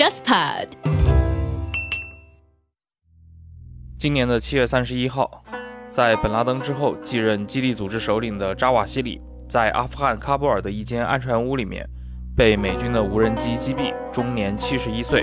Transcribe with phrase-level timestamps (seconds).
[0.00, 0.68] JustPod。
[3.98, 5.44] 今年的七月三十一号，
[5.90, 11.86] 在本拉登之后继任基地组织首领的扎瓦西里，在阿富汗喀布尔的一间安全屋里面，
[12.34, 15.22] 被美军的无人机击毙，终年七十一岁。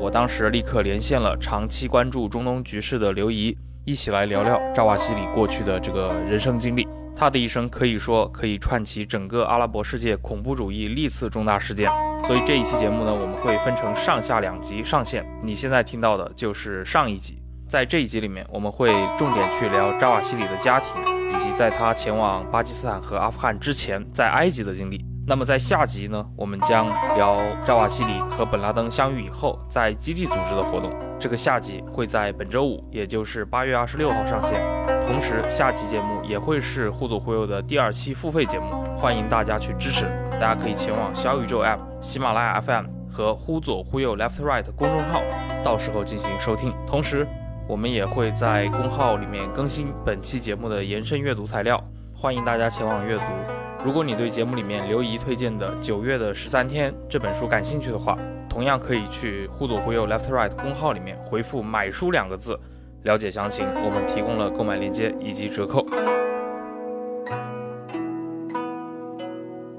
[0.00, 3.54] 我当时立刻连线了长期关注中东局势的刘怡，
[3.84, 6.88] 一起来聊聊扎瓦西里过去的这个人生经历。
[7.14, 11.90] 他的一生可以说可以串起整个阿拉伯世界恐怖主义历次重大事件。
[12.24, 15.24] 所以这一期节目呢，我们会分成上下两集上线。
[15.42, 20.92] 你现在听到的就是上一集，在这一集里面，我们会重点去聊扎瓦西里的家庭，
[21.30, 25.04] 以及在他前往巴基斯坦和阿富汗之前在埃及的经历。
[25.24, 26.86] 那么在下集呢，我们将
[27.16, 30.92] 聊扎瓦西里和本拉登相遇以后在基地组织的活动。
[31.18, 34.60] 这个下集会在本周五，也就是八月二十六号上线。
[35.06, 40.06] 同时，下期节目也会是互左互右的第二期付费节目，欢迎大家去支持。
[40.32, 45.22] 大家可以前往小宇宙 App、喜马拉雅 FM 和忽左忽右 Left Right 公众号，
[45.62, 46.74] 到时候进行收听。
[46.84, 47.24] 同时，
[47.68, 51.80] 我们也会在公号里面更新本期节目的延伸阅读材料，
[52.12, 53.71] 欢迎大家前往阅读。
[53.84, 58.16] 如果你对节目里面刘怡推荐的《九月的十三天》这本书感兴趣的话，
[58.48, 62.56] 同样可以去忽左忽右 Left Right 公号里面回复“买书”两个字，
[63.02, 63.66] 了解详情。
[63.66, 65.84] 我们提供了购买链接以及折扣。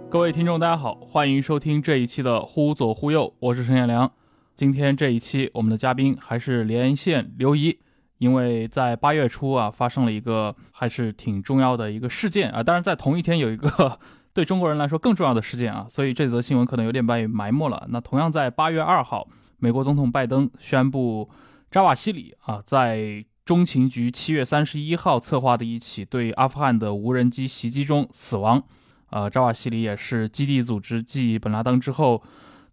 [0.09, 4.11] 各位听众，大家好，欢迎收听这一期的《忽左忽右》，我是陈彦良。
[4.53, 7.79] 今天这一期我们的嘉宾还是连线刘怡。
[8.23, 13.99] 因为在八月初啊，发生了一个还是挺重要的一个事件啊，当然在同一天有一个
[14.33, 17.85] 对中国人来说更重要的事件啊，所以这则新闻可能有点被埋没了。
[17.89, 21.30] 那同样在八月二号，美国总统拜登宣布
[21.69, 28.63] 扎瓦西里啊，在中情局七月三十一号策划的一起对阿富汗的无人机袭击中死亡。
[29.09, 32.23] 呃，扎瓦西里也是基地组织继本拉登之后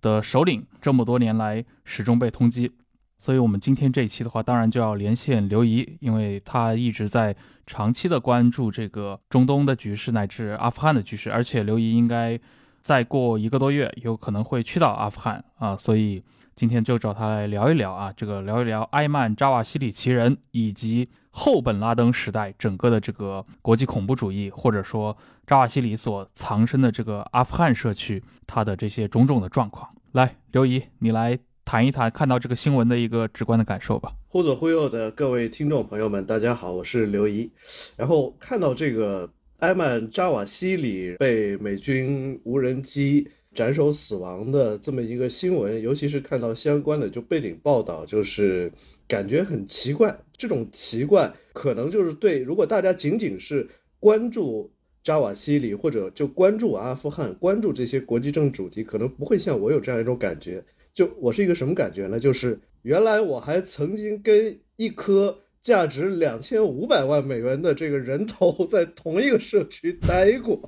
[0.01, 2.71] 的首领，这么多年来始终被通缉。
[3.23, 7.37] 所以，我们今天这一期的话，当然就要连线刘怡，因为他一直在
[7.67, 12.41] 长期的关注这个中东的局势乃至阿富汗的局势，而且刘怡应该
[12.81, 16.25] 再过一个多月有可能会去到阿富汗啊，所以
[16.57, 25.15] 今天就找他来聊一聊啊，这个聊一聊埃曼扎瓦西里奇人以及后本拉登时代整个的这个国际恐怖主义，或者说
[25.47, 29.91] 扎瓦西里所藏身的这个阿富汗社区，他的这些种种的状况。
[30.13, 31.39] 来，刘怡，你来。
[31.71, 34.13] 谈一谈看到这个新闻的一个直观的感受吧。
[34.27, 37.49] 忽左忽右的各位听众朋友们，大家好，我是刘怡。
[37.97, 48.73] 然后看到这个埃曼扎瓦西里被美军无人机斩首死亡的这么一个新闻，尤其是看到相关的就背景报道，就是
[49.07, 50.19] 感觉很奇怪。
[50.37, 53.65] 这种奇怪可能就是对，如果大家仅仅是
[54.01, 54.69] 关注
[55.05, 60.65] 扎瓦西里，或者就关注阿富汗、关注这些国际政治主题，可能不会像我有这样一种感觉。
[60.93, 62.19] 就我是一个什么感觉呢？
[62.19, 70.61] 就是原来我还曾经跟一颗价值两千五百万美元的这个人头在同一个社区待过，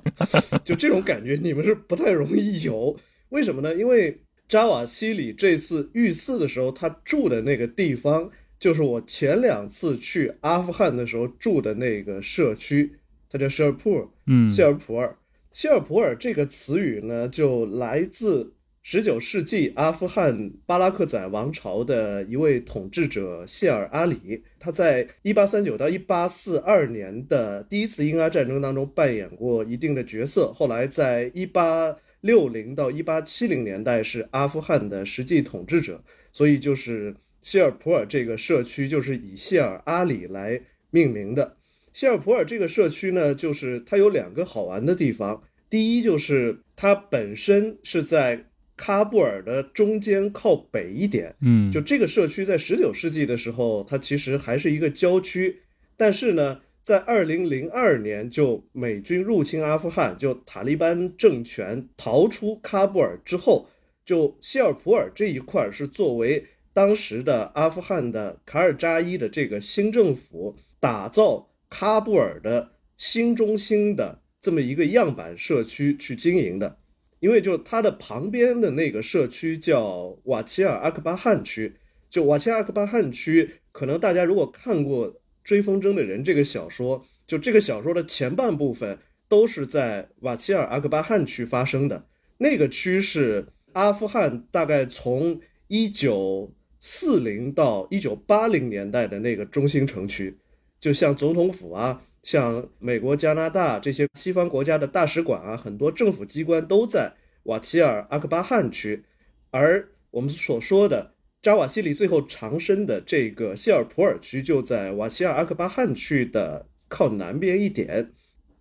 [0.63, 2.95] 就这种感觉，你们是不太容易有。
[3.29, 3.75] 为什么呢？
[3.75, 8.29] 因为扎瓦西里这次遇刺的时候，他住的那个地方，
[8.59, 12.95] 就是我前两次去阿富汗的时候住的那个社区，
[13.29, 14.07] 它叫谢尔普尔。
[14.27, 15.17] 嗯，谢尔普尔，
[15.51, 18.53] 谢尔普尔这个词语呢，就来自。
[18.85, 30.51] 十九世纪，阿富汗巴拉克宰王朝的一位统治者谢尔阿里，他在一八三九到一八四二年的第一次英阿战争当中扮演过一定的角色。
[30.51, 40.61] 后来，在一八六零到一八七零年代是阿富汗的实际统治者，所以就是谢尔普尔这个社区就是以谢尔阿里来
[40.91, 41.55] 命名的。
[41.93, 48.47] 谢尔普尔这个社区呢，就是它有两个好玩的地方，第一就是它本身是在。
[48.77, 55.61] 喀布尔的中间靠北一点，嗯，就这个社区在十九世纪的时候，它其实还是一个郊区。
[55.95, 63.69] 但是呢，在二零零二年，就美军入侵阿富汗，就塔利班政权逃出喀布尔之后，
[64.03, 76.79] 就希尔普尔这一块是作为当时的阿富汗的卡尔扎伊的这个新政府打造喀布尔的新中心的这么一个样板社区去经营的。
[77.23, 81.73] 因为就它的旁边的那个社区叫瓦齐尔阿克巴汗区，
[82.09, 85.09] 就瓦齐尔阿克巴汗区，可能大家如果看过
[85.41, 88.99] 《追风筝的人》这个小说，就这个小说的前半部分
[89.29, 92.05] 都是在瓦齐尔阿克巴汗区发生的。
[92.39, 100.37] 那个区是阿富汗大概从一九四零到一九八零年代的那个中心城区，
[100.77, 102.01] 就像总统府啊。
[102.23, 109.03] 像美国、加拿大这些西方国家的大使馆啊，很多政府机关都在瓦齐尔阿克巴汗区，
[109.51, 118.11] 而我们所说的扎瓦西里最后藏身的这个谢尔普尔区，就在瓦齐尔阿克巴汉区的靠南边一点。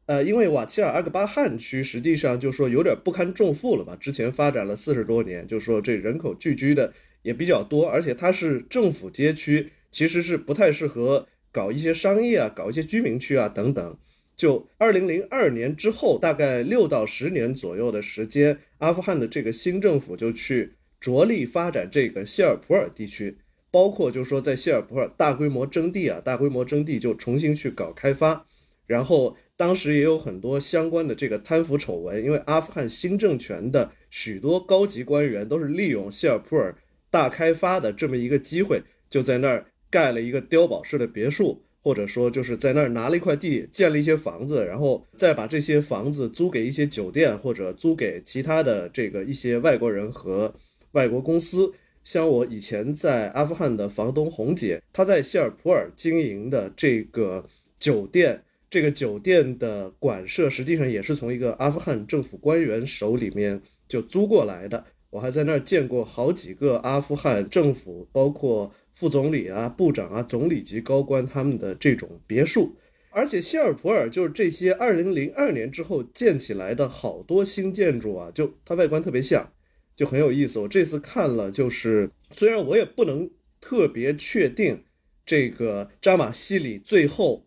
[0.07, 6.93] 呃，因为瓦齐尔阿克巴汉区实际上就说有点不堪重负了吧，之前发展了四十多年，就说这人口聚居的
[7.23, 13.99] 也比较多，而且它是政府街区，其实是不太适合搞一些商业啊，搞一些居民区啊等等。
[14.35, 23.37] 就二零零二年之后，大概六到十年左右的时间，阿富汗的这个新政府就去着力发展这个谢尔普尔地区，
[23.71, 28.47] 包括就是说在谢尔普尔大规模征地啊，大规模征地就重新去搞开发，
[28.87, 29.37] 然后。
[29.55, 36.75] 当时也有很多相关的这个贪腐丑闻，因为阿富汗新政权的许多高级官员都是利用谢尔普尔
[37.11, 50.53] 大开发的这么一个机会，就在那儿盖了一个碉堡式的别墅，或者说就是在那儿拿了一块地建了一些房子，然后再把这些房子租给一些酒店或者租给其他的这个一些外国人和
[50.93, 51.71] 外国公司。
[52.03, 57.45] 像我以前在阿富汗的房东红姐，她在谢尔普尔经营的这个
[57.79, 58.43] 酒店。
[58.73, 64.83] 这个酒店的馆舍实际上也是从一个阿富汗政府官员手里面就租过来的。
[65.11, 72.77] 我还在那儿见过好几个阿富汗政府，包括副总理啊、部长啊、总理级高官他们的这种别墅。
[73.11, 79.53] 而且希尔普尔就是这些2002年之后建起来的好多新建筑啊，就它外观特别像，
[79.95, 80.59] 就很有意思。
[80.59, 83.31] 我这次看了，就是虽然我也不能
[83.61, 84.85] 特别确定
[85.27, 87.47] 这个扎马西里最后。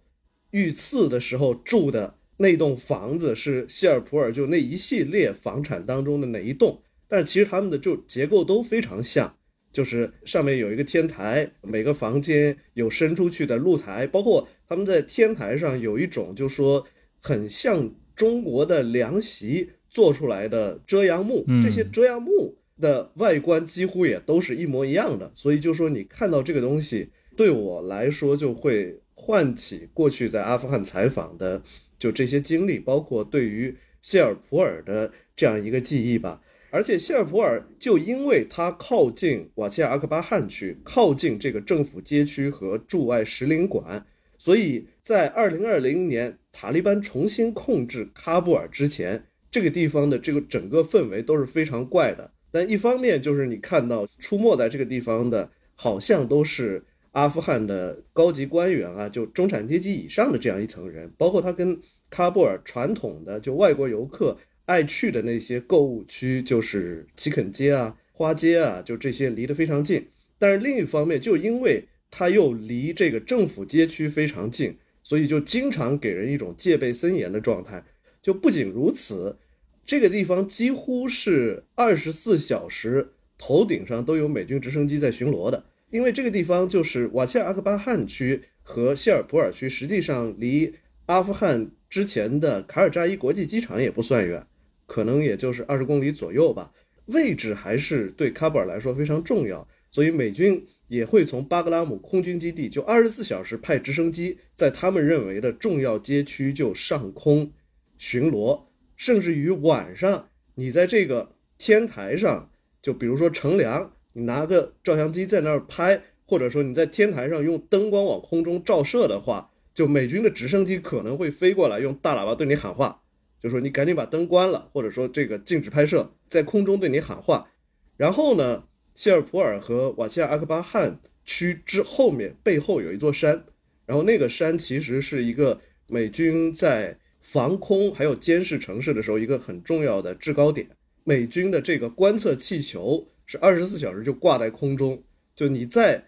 [0.51, 6.81] 遇刺的时候住的那栋房子是希尔普尔就那一系列房产当中的哪一栋？
[7.09, 9.35] 但是其实他们的就结构都非常像，
[9.75, 16.87] 就是上面有一个天台，每个房间有伸出去的露台，包括他们在天台上有一种就说
[17.19, 29.01] 很像中国的凉席做出来的遮阳幕，这些遮阳幕的外观几乎也都是一模一样的，所以就说你看到这个东西，对我来说就会。
[29.17, 31.63] 唤起过去在阿富汗采访的
[31.97, 36.41] 就这些经历，包括对于谢尔普尔的这样一个记忆吧。
[36.75, 44.05] 而且谢尔普尔就因为它靠近瓦齐尔阿克巴汗区，靠近这个政府街区和驻外使领馆，
[44.37, 52.29] 所以在二零二零年塔利班重新控制喀布尔之前，这个地方的这个整个氛围都是非常怪的。
[52.51, 56.83] 但一方面就是你看到出没在这个地方的，好像都是。
[57.15, 61.79] 阿富汗的高级官员啊，就中产阶级以上的这样一层人，包括他跟
[62.11, 70.07] 喀布尔传统的就外国游客爱去的那些购物区，就是奇肯街啊、花街啊，就这些离得非常近。
[70.37, 77.83] 但是另一方面，就因为它又离这个政府街区非常近，所以就经常给人一种戒备森严的状态。
[78.21, 79.37] 就不仅如此，
[79.85, 85.63] 这个地方几乎是二十四小时头顶上都有美军直升机在巡逻的。
[85.91, 90.73] 因为这个地方就是瓦切尔阿克巴汗区和谢尔普尔区，实际上离
[91.05, 94.45] 阿富汗之前的卡尔扎伊国际机场也不算远，
[94.85, 96.71] 可能也就是二十公里左右吧。
[97.05, 107.51] 位置还是对喀布尔来说非常重要，所以美军也会从巴格拉姆空军基地就二十四小时派直升机在他们认为的重要街区就上空
[107.97, 108.63] 巡逻，
[108.95, 112.49] 甚至于晚上你在这个天台上，
[112.81, 113.91] 就比如说乘凉。
[114.17, 123.01] 你拿个照相机在那儿拍，或者说你在天台上用灯光往空中照射的话，就美军的直升机可能会飞过来，用大喇叭对你喊话，
[123.41, 127.49] 就说你赶紧把灯关了，或者说这个禁止拍摄，在空中对你喊话。
[127.97, 128.63] 然后呢，
[128.95, 133.45] 谢尔普尔和瓦西尔阿克巴汗区之后面背后有一座山，
[133.85, 140.67] 然后那个山其实是一个美军在防空还有监视城市的时候一个很重要的制高点，
[141.03, 143.07] 美军的这个观测气球。
[143.27, 145.01] 是二十四小时就挂在空中，
[145.35, 146.05] 就你在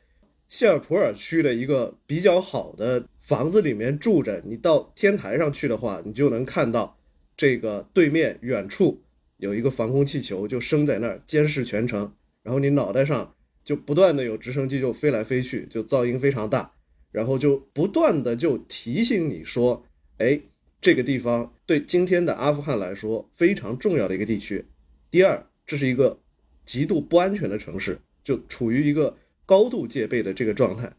[0.48, 6.97] 谢尔普尔区的一个比较好的房子里面住着，你到天台上去的话，你就能看到
[7.38, 9.04] 这个对面远处
[9.38, 12.12] 有一个防空气球就升在那儿监视全程，
[12.44, 16.74] 然后你脑袋上就不断的有直升机就飞来飞去，就噪音非常大，
[17.12, 19.86] 然后就不断的就提醒你说，
[20.18, 20.42] 哎，
[20.82, 24.66] 这个地方对今天的阿富汗来说非常重要的一个地区。
[25.10, 26.20] 第二，这是一个。
[26.68, 29.16] 极度不安全的城市，就处于一个
[29.46, 30.92] 高度戒备的这个状态。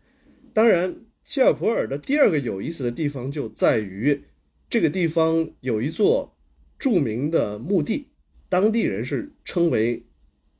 [0.54, 4.24] 当然，希尔普尔的第二个有意思的地方就在于，
[4.68, 6.36] 这个地方有一座
[6.78, 8.08] 著名的墓地，
[8.48, 10.04] 当地人是称为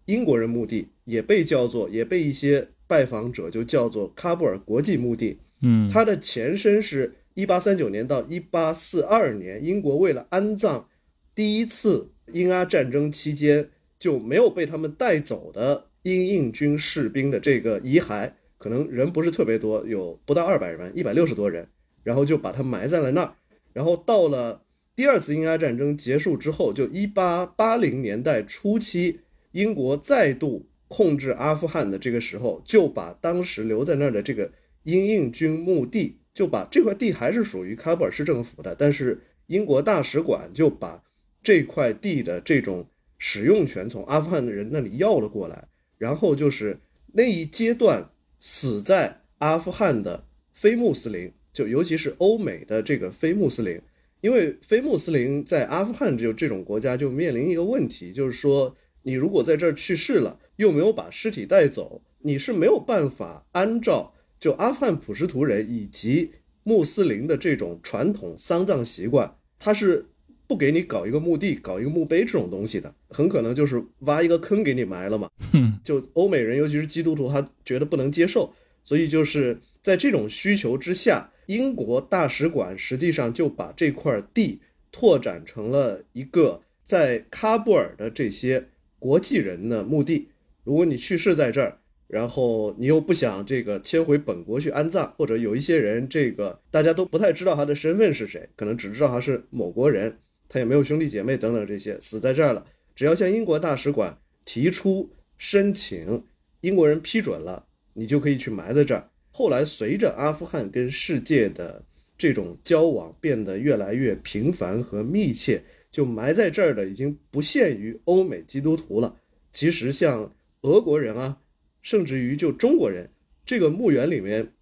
[0.07, 5.39] 英国人墓地，也被叫做，也被一些拜访者就叫做喀布尔国际墓地。
[5.63, 10.89] 嗯，它的前身是1839年到1842年，英国为了安葬
[11.35, 13.71] 第一次英阿战争期间。
[14.01, 21.67] 就没有被他们带走的英印军士兵的这个遗骸，可能人不是特别多，有不到二百人，一百六十多人，
[22.05, 23.35] 然后就把它埋在了那儿。
[23.73, 29.21] 然后到了第二次英阿战争结束之后，就一八八零年代初期，
[29.53, 34.51] 英国再度控制阿富汗的这个时候，就把当时留在那儿的这个
[34.83, 41.03] 英印军墓地，就把这块地还是属于喀布尔市政府的，但是英国大使馆就把
[41.43, 45.69] 这块地的这种使用权从阿富汗的人那里要了过来。
[45.97, 46.79] 然后就是
[47.13, 48.11] 那一阶段
[48.41, 53.81] 死在阿富汗的非穆斯林，就尤其是欧美的这个非穆斯林，
[54.21, 66.31] 因为非穆斯林在阿富汗就这种国家就面临一个问题，就是说你如果在这儿去世了，又没有把尸体带走，你是没有办法按照就阿富汗普什图人以及
[66.63, 70.07] 穆斯林的这种传统丧葬习惯，他是。
[70.47, 75.29] 不给你搞一个墓地、搞一个墓碑这种东西的，很可能就是挖一个坑给你埋了嘛。
[75.85, 78.51] 就欧美人，尤其是基督徒，他觉得不能接受，
[78.83, 84.61] 所以就是在这种需求之下，英国大使馆实际上就把这块地
[84.93, 90.29] 拓展成了一个在喀布尔的这些国际人的墓地。
[90.65, 100.19] 如果你去世在这儿，然后你又不想这个迁回本国去安葬，或者有一些人，这个大家都不太知道他的身份是谁，可能只知道他是某国人。
[100.51, 102.67] 他也没有兄弟姐妹等等这些，死在这儿了。
[102.95, 106.25] 只要向英国大使馆提出申请，
[106.61, 109.09] 英国人批准了，你就可以去埋在这儿。
[109.31, 111.85] 后来随着阿富汗跟世界的
[112.17, 119.17] 这种交往变得越来越频繁和密切，就埋在这儿的已经不限于欧美基督徒了。
[119.53, 121.39] 其实像俄国人啊，
[121.83, 123.11] 甚至于就中国人，
[123.45, 124.53] 这个墓园里面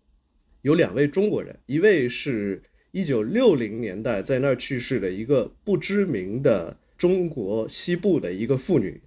[0.63, 2.63] 有两位中国人，一位是。
[2.93, 8.99] 一九六零年代在那儿去世的一个不知名的中国西部的一个妇女，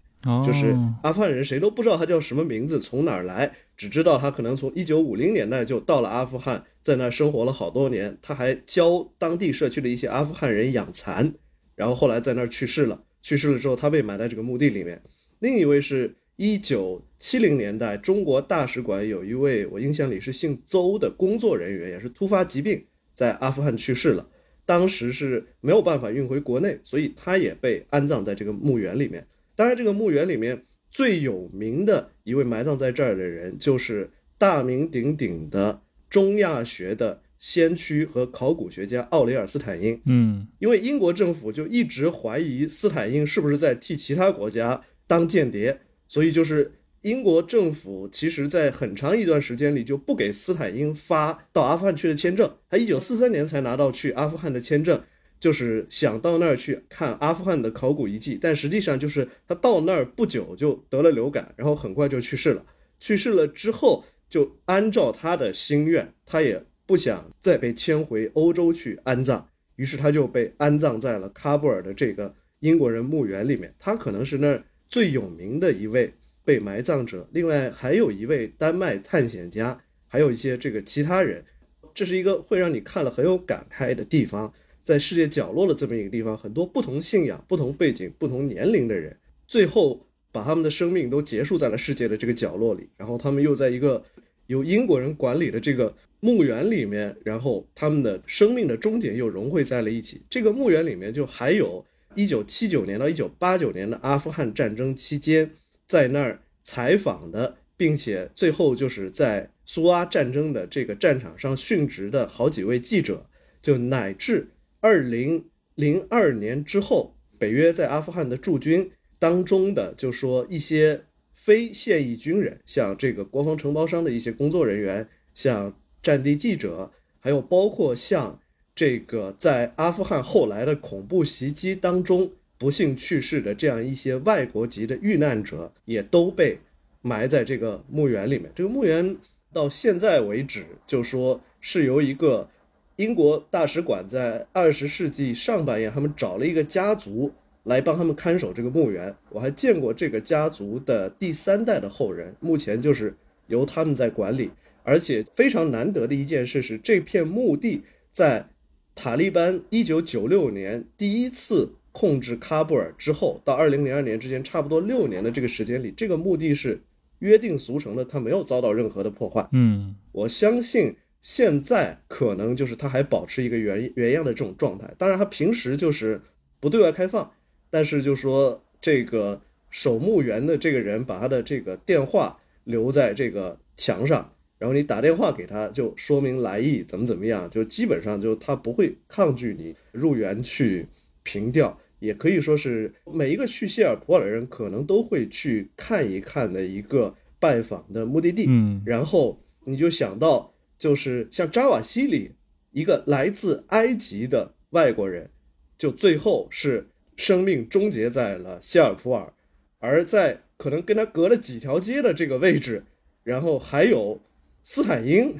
[0.45, 8.17] 就是阿富汗人，谁都不知道他叫什么名字，从哪儿来，只知道他可能从一九五零年代就到了阿富汗，在那儿生活了好多年。
[8.21, 11.33] 他还教当地社区的一些阿富汗人养蚕，
[11.75, 13.01] 然后后来在那儿去世了。
[13.21, 15.01] 去世了之后，他被埋在这个墓地里面。
[15.39, 22.83] 另一位是一九七零年代中国大使馆有一位我印象里是姓邹的工作人员，也是突发疾病。
[23.13, 24.27] 在阿富汗去世了，
[24.65, 29.25] 当时是没有办法运回国内，所以他也被安葬在这个墓园里面。
[29.59, 39.99] 当然，这个墓园里面最有名的一位埋葬在这儿的人，就是大名鼎鼎的中亚学的先驱和考古学家奥雷尔·斯坦因。
[40.05, 46.71] 嗯，因为英国政府就一直怀疑斯坦因是不是在替其他国家当间谍，所以就是。
[47.03, 52.53] 英国政府其实，在很长一段时间里就不给斯坦因发到阿富汗去的签证。
[52.69, 55.01] 他一九四三年才拿到去阿富汗的签证，
[55.39, 58.37] 就是想到那儿去看阿富汗的考古遗迹。
[58.39, 62.65] 但实际上，就是他到那儿不久就得了流感，然后很快就去世了。
[62.99, 73.73] 去世了之后，就按照他的心愿，他也不想再被迁回欧洲去安葬，于是他就被安葬在了喀布尔的这个英国人墓园里面。
[73.79, 76.13] 他可能是那儿最有名的一位。
[76.45, 81.45] 被埋葬者，另外还有一位丹麦探险家，还有一些这个其他人，
[81.93, 84.51] 这是一个会让你看了很有感慨的地方，
[84.89, 89.15] 在世界角落的这么一个地方，很多不同信仰、不同背景、不同年龄的人，
[89.47, 94.03] 最后把他们的生命都结束在了世界的这个角落里，然后他们又在一个
[94.47, 100.23] 由英国人管理的这个墓园里面，然后他们的生命的终点又融汇在了一起。
[100.27, 105.51] 这个墓园里面就还有1979年到1989年的阿富汗战争期间。
[105.85, 113.27] 在那儿采访的，并且最后就是在苏阿战争的这个战场上殉职的好几位记者，
[113.61, 114.47] 就乃至
[114.81, 115.45] 二零
[115.75, 128.39] 零二年之后，北约在阿富汗的驻军当中的，就说一些非现役军人，像这个国防承包商的一些工作人员，像战地记者，还有包括像
[128.75, 132.31] 这个在阿富汗后来的恐怖袭击当中。
[132.57, 136.59] 不幸去世的这样一些外国籍的遇难者，也都被
[137.01, 138.51] 埋在这个墓园里面。
[138.53, 139.15] 这个墓园
[139.53, 142.49] 到现在为止，就说是由一个
[142.99, 147.31] 英国大使馆在二十世纪上半叶，他们找了一个家族
[147.63, 149.15] 来帮他们看守这个墓园。
[149.29, 153.15] 我还见过这个家族的第三代的后人，目前就是
[153.47, 154.51] 由他们在管理。
[154.83, 158.49] 而且非常难得的一件事是，这片墓地在
[158.93, 161.75] 塔利班一九九六年第一次。
[161.91, 166.79] 控制喀布尔之后，到二零零二年之间，差不多六年的这个时间里，这个墓地是
[167.17, 169.45] 约定俗成的，它没有遭到任何的破坏。
[169.53, 174.93] 嗯，我相信现在可能就是它还保持一个原原样的这种状态。
[174.97, 176.21] 当然，它平时就是
[176.59, 177.31] 不对外开放，
[177.69, 190.87] 但是就说这个守墓园的这个人把他的这个电话留在这个墙上，然后你打电话给他，就说明来意，怎么怎么样，就基本上就他不会抗拒你入园去
[191.23, 198.45] 凭吊，也可以说是每一个去谢尔普尔的人可能都会去看一看的一个拜访的目的地。
[198.47, 202.31] 嗯，然后你就想到，就是像扎瓦西里，
[202.71, 205.29] 一个来自埃及的外国人，
[205.77, 209.33] 就最后是生命终结在了谢尔普尔，
[209.79, 212.85] 而在可能跟他隔了几条街的这个位置，
[213.23, 214.21] 然后还有
[214.63, 215.35] 斯坦因，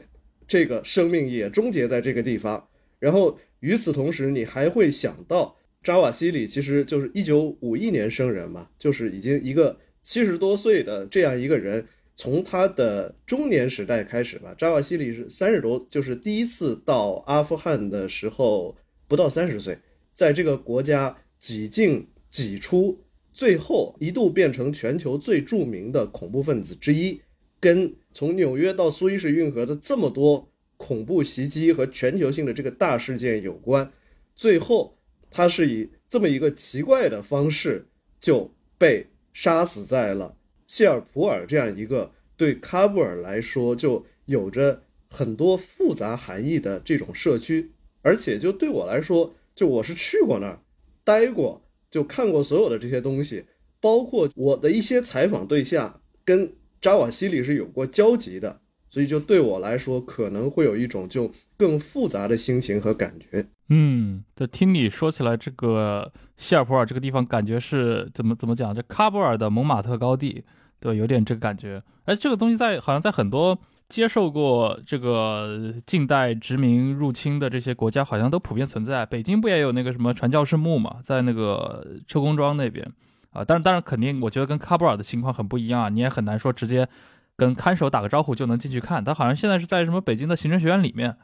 [0.46, 2.67] 这个生命也终结在这个地方。
[3.00, 11.88] 然后与此同时，你还会想到扎瓦西里其实就是一九五一年生人嘛，就是已经一个七十多岁的这样一个人。
[12.19, 18.75] 从他的中年时代开始吧，扎瓦西里是三十多，就是第一次到阿富汗的时候
[19.07, 19.79] 不到三十岁，
[20.13, 22.99] 在这个国家挤进挤出，
[23.31, 27.21] 最后一度变成全球最著名的恐怖分子之一，
[27.57, 33.89] 跟从纽约到苏伊士运河的这么多恐怖袭击和全球性的这个大事件有关，
[34.35, 34.97] 最后
[35.31, 37.88] 他是以这么一个奇怪的方式
[38.19, 40.35] 就被杀死在了。
[40.69, 47.71] 谢尔普尔这样一个对喀布尔来说就有着很多复杂含义的这种社区，
[48.03, 50.59] 而且就对我来说，就我是去过那儿，
[51.03, 53.45] 待过，就看过所有的这些东西，
[53.81, 58.61] 包括我的一些采访对象跟扎瓦西里是有过交集的，
[58.91, 63.43] 所以就对我来说可能会有一种就更复杂的心情和感觉。
[63.69, 68.75] 嗯，这听你说起来，这个谢尔普尔这个地方感觉是怎么怎么讲？
[68.75, 70.43] 这喀布尔的蒙马特高地。
[70.79, 71.81] 对，有点这个感觉。
[72.05, 73.57] 哎，这个东西在好像在很多
[73.88, 79.05] 接受过这个近代殖民入侵的这些国家，好像都普遍存在。
[79.05, 82.89] 北京不也有那个什么传教士墓嘛，在那个车公庄那边
[83.31, 83.43] 啊。
[83.43, 85.89] 但是，当然肯定，我觉得跟喀布尔的情况很不一样啊。
[85.89, 86.88] 你也很难说直接
[87.36, 89.03] 跟看守打个招呼就能进去看。
[89.03, 91.17] 他好像现在是在什么北京的行政学院里面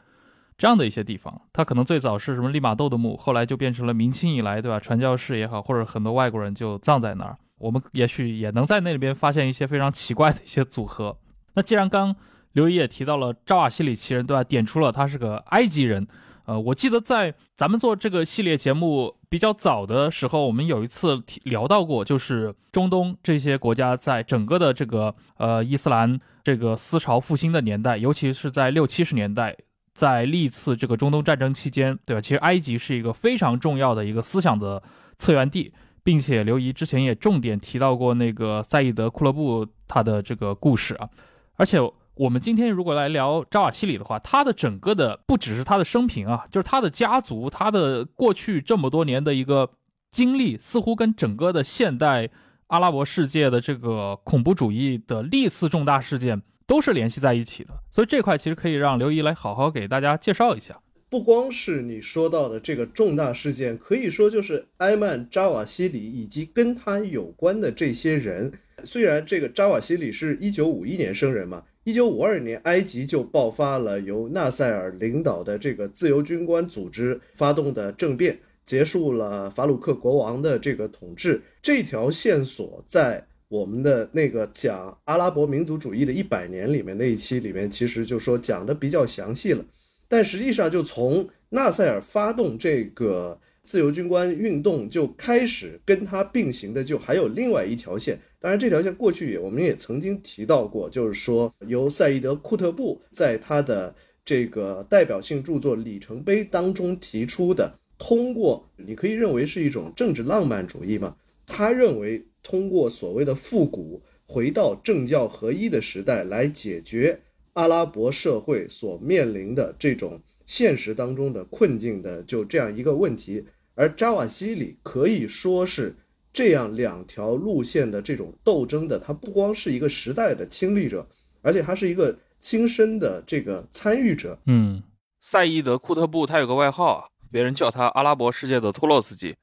[0.58, 1.40] 这样的一些地方。
[1.52, 4.78] 他可能最早是什么利玛窦的墓，后来就变成了明清以来，对吧？
[4.78, 7.38] 传教士也好，或者很多外国人就葬在那儿。
[7.58, 11.16] 我们也许也能在那里边发现一些非常奇怪的一些组合。
[11.54, 12.14] 那既然刚
[12.52, 14.44] 刘姨也提到了扎瓦西里奇人，对吧？
[14.44, 16.06] 点出了他是个埃及人。
[16.44, 29.56] 呃，我记得在咱们做这个系列节目比较早的时候，我们有一次聊到过，就是中东这些国家在整个的这个呃伊斯兰这个思潮复兴的年代，尤其是在六七十年代，
[29.92, 32.20] 在历次这个中东战争期间，对吧？
[32.20, 34.80] 其实埃及是一个非常重要的一个思想的
[35.18, 35.72] 策源地。
[36.06, 41.10] 并且刘怡之前也重点提到过那个赛义德·库勒布他的这个故事啊，
[41.56, 41.80] 而且
[42.14, 49.68] 我们今天如果来聊扎瓦西里的话，他的整个的不只是他的生平啊，就是他的家族，他的过去这么多年的一个
[50.12, 52.30] 经历，似乎跟整个的现代
[52.68, 60.78] 阿拉伯世界的这个恐怖主义的历次重大事件都是联系在一起的，所以这块其实可以让刘怡来好好给大家介绍一下。
[61.08, 68.52] 不光是你说到的这个重大事件，可以说就是埃曼扎瓦西里以及跟他有关的这些人。
[68.82, 81.40] 虽然这个扎瓦西里是一九五一年生人嘛，一九五二年埃及就爆发了由纳赛尔领导的这个自由军官组织发动的政变，结束了法鲁克国王的这个统治。
[81.62, 89.64] 这条线索在我们的那个讲阿拉伯民族主义的一百年里面那一期里面，其实就说讲的比较详细了。
[90.08, 98.18] 但实际上，就从纳赛尔发动这个自由军官运动就开始，跟他并行的就还有另外一条线。
[98.38, 111.16] 当然，这条线过去也我们也曾经提到过，就是说由赛义德·库特布在他的这个代表性著作《里程碑》当中提出的，通过你可以认为是一种政治浪漫主义嘛？
[111.46, 117.20] 他认为通过所谓的复古，回到政教合一的时代来解决。
[117.56, 125.96] 阿拉伯社会所面临的这种现实当中的困境的，就这样一个问题，而扎瓦西里可以说是
[126.34, 131.08] 这样两条路线的这种斗争的，他不光是一个时代的亲历者，
[131.40, 134.38] 而且他是一个亲身的这个参与者。
[134.44, 134.82] 嗯，
[135.22, 139.34] 赛义德·库特布他有个外号，别人叫他阿拉伯世界的托洛茨基。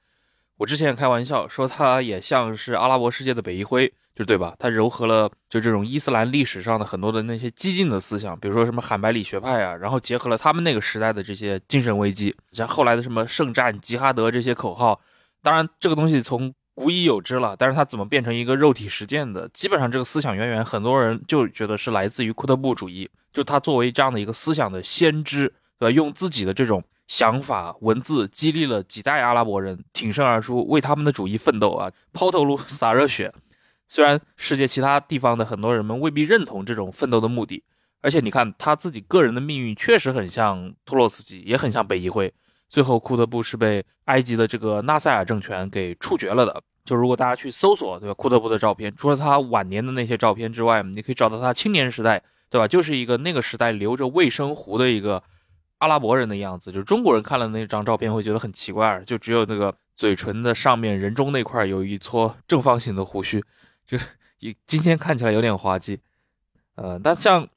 [0.63, 3.93] 我之前也开玩笑说，他也像是阿拉伯世界的北一辉。
[4.15, 4.53] 就对吧？
[4.59, 15.01] 它糅合了就这种伊斯兰历史上的很多的那些激进的思想，比如说什么罕白里学派啊，然后结合了他们那个时代的这些精神危机，像后来的什么圣战、吉哈德这些口号。
[15.41, 19.49] 当然，这个东西从古已有之了，但是它怎么变成一个肉体实践的？
[19.49, 25.91] 基本上这个思想渊源，很多人就觉得是来自于库特布主义，就他作为这样的一个思想的先知，对吧？
[25.91, 33.33] 用自己的这种想法、文字激励了几代阿拉伯人挺身而出，为他们的主义奋斗啊，抛头颅洒热血。
[33.87, 37.63] 虽然世界其他地方的很多人们未必认同这种奋斗的目的，
[38.01, 42.33] 而且你看他自己个人的命运确实很像托洛茨基，也很像北议会。
[42.69, 46.63] 最后，库特布是被埃及的这个纳赛尔政权给处决了的。
[46.83, 48.13] 就如果大家去搜索，对吧？
[48.15, 52.67] 库特布的照片，除了他晚年的那些照片之外，你可以找到他青年时代，对吧？
[52.67, 55.21] 就是一个那个时代留着卫生胡的一个
[55.83, 56.71] 阿拉伯人的样子。
[56.71, 63.43] 就是中国人看了那张照片会觉得很奇怪，就只有那个嘴唇的上面人中那块有一撮正方形的胡须，
[63.85, 63.97] 就
[64.39, 65.99] 也今天看起来有点滑稽。
[66.75, 67.47] 呃，但像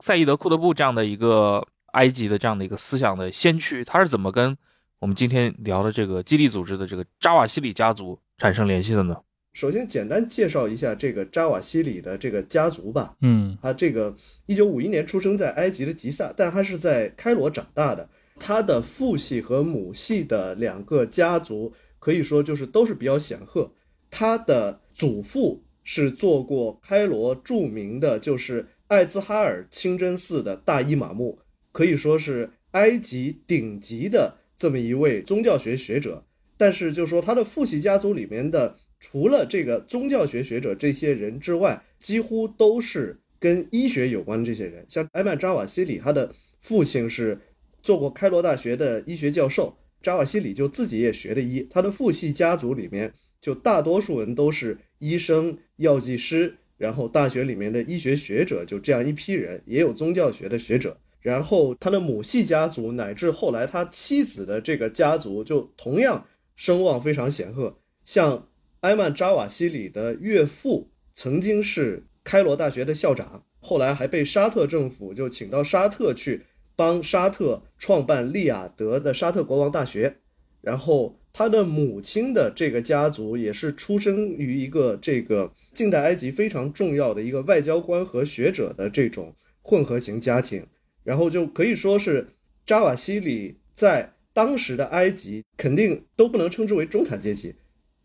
[0.00, 1.66] 赛义德·库特布这样的一个。
[1.92, 4.56] 埃及的这样的一个思想的先驱，他是怎么跟
[5.00, 9.16] 我们今天聊的这个基地组织的这个扎瓦西里家族产生联系的呢？
[9.52, 13.16] 首先，简单介绍一下这个扎瓦西里的这个家族吧。
[13.20, 14.14] 嗯，他这个
[14.46, 18.08] 一九五一年出生在埃及的吉萨，但他是在开罗长大的。
[18.38, 23.70] 他的父系和母系的两个家族可以说就是都是比较显赫。
[24.10, 31.38] 他的祖父是做过开罗著名的，就是艾兹哈尔清真寺的大伊玛目。
[31.72, 36.24] 可以说是埃及顶级的这么一位宗教学学者，
[36.56, 44.84] 但是就说他的父系家族里面的，除了这个宗教学学者这些人之外，几乎都是跟医学有关的这些人。
[44.88, 47.40] 像埃曼扎瓦西里，他的父亲是
[47.82, 51.66] 做过开罗大学的医学教授，扎瓦西里就自己也学的医。
[51.70, 60.98] 他的父系家族里面，就大多数人都是医生、药剂师，然后大学里面的医学学者，就这样一批人，也有宗教学的学者。
[61.22, 68.48] 然后他的母系家族乃至后来他妻子的这个家族就同样声望非常显赫，像
[68.80, 76.42] 埃曼扎瓦西里的岳父曾经是开罗大学的校长，后来还被沙特政府就请到沙特去
[76.74, 80.16] 帮沙特创办利雅得的沙特国王大学。
[80.62, 90.66] 然后他的母亲的这个家族也是出生于一个这个近代埃及非常重要的一个外交官和学者的这种混合型家庭。
[91.02, 92.26] 然后就可以说是
[92.66, 97.54] 扎瓦西里在当时的埃及肯定都不能称之为中产阶级，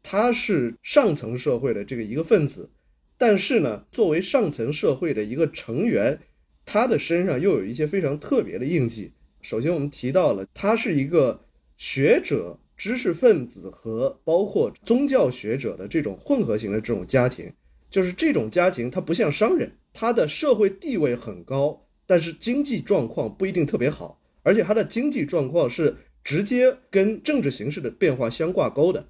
[0.07, 2.69] 他是上层社会的这个一个分子，
[3.17, 6.19] 但是呢，作为上层社会的一个成员，
[6.63, 9.13] 他的身上又有一些非常特别的印记。
[9.41, 11.43] 首先，我们提到了他是一个
[11.75, 17.51] 学者、知识分子和包括宗教学者的这种混合型的这种家庭，
[17.89, 21.83] 就是这种家庭，他不像商人，他的社会地位很高。
[22.05, 29.07] 但是经济状况不一定特别好，而且他的经济状况是直接跟政治形势的变化相挂钩的，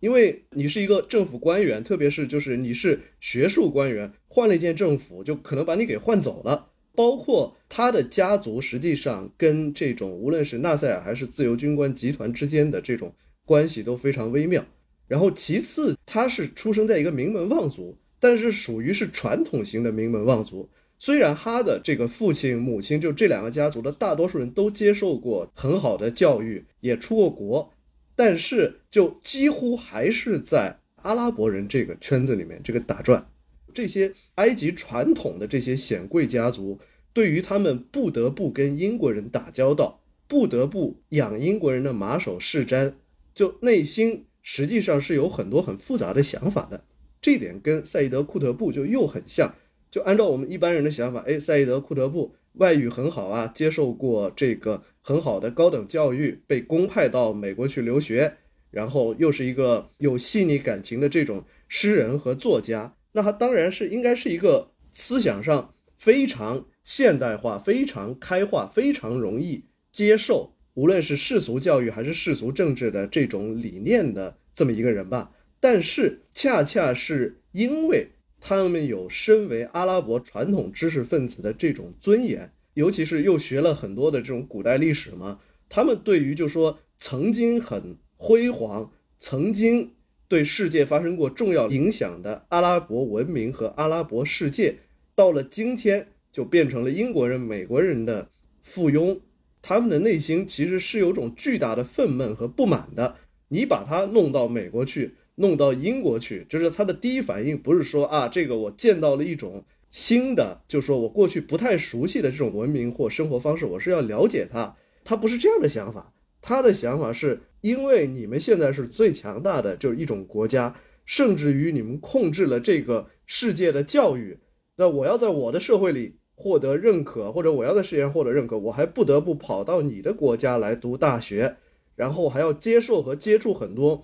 [0.00, 6.70] 因为你是一个政府官员，特别是就是你是学术官员，换了一届政府就可能把你给换走了。
[6.94, 14.64] 包括他的家族实际上跟这种无论是纳赛尔还是自由军官集团之间的这种关系都非常微妙。
[15.06, 20.68] 然后其次，他是出生在一个名门望族，但是属于是传统型的名门望族。
[20.98, 27.72] 虽然他的这个父亲、母亲就这两个家族的大多数人都接受过很好的教育，也出过国，
[28.18, 33.30] 但是就几乎还是在阿拉伯人这个圈子里面这个打转。
[33.72, 36.80] 这些埃及传统的这些显贵家族，
[37.12, 42.94] 对于他们不得不跟英国人打交道，不得不养英国人的马首是瞻，
[43.32, 46.82] 就内心实际上是有很多很复杂的想法的。
[47.22, 49.54] 这点跟赛义德·库特布就又很像。
[49.92, 58.34] 就按照我们一般人的想法，哎，赛义德·库特布外语很好啊，接受过这个很好的高等教育，被公派到美国去留学，
[58.70, 75.30] 然后又是一个有细腻感情的这种诗人和作家，那他当然是应该是一个思想上非常现代化、非常开化、非常容易接受，无论是世俗教育还是世俗政治的这种理念的这么一个人吧。
[75.60, 78.08] 但是恰恰是因为。
[78.40, 85.40] 他们有身为阿拉伯传统知识分子的这种尊严，尤其是又学了很多的这种古代历史嘛。
[85.68, 89.92] 他们对于就说曾经很辉煌、曾经
[90.28, 94.76] 对世界发生过重要影响的阿拉伯文明和阿拉伯世界，
[95.14, 98.30] 到了今天就变成了英国人、美国人的
[98.62, 99.20] 附庸。
[99.60, 103.16] 他们的内心其实是有种巨大的愤懑和不满的。
[103.48, 105.16] 你把他弄到美国去。
[105.40, 114.76] 弄到英国去，就是他的第一反应不是说啊，这个我见到了一种新的，就是说我过去不太熟悉的这种文明或生活方式，我是要了解它。
[115.04, 120.74] 他不是这样的想法，他的想法是因为你们现在是最强大的，就是一种国家，
[121.06, 124.38] 甚至于你们控制了这个世界的教育。
[124.76, 131.56] 那我要在我的社会里获得认可，或者我要在世界上获得认可，我还不得不跑到你的国家来读大学，
[131.96, 134.02] 然后还要接受和接触很多。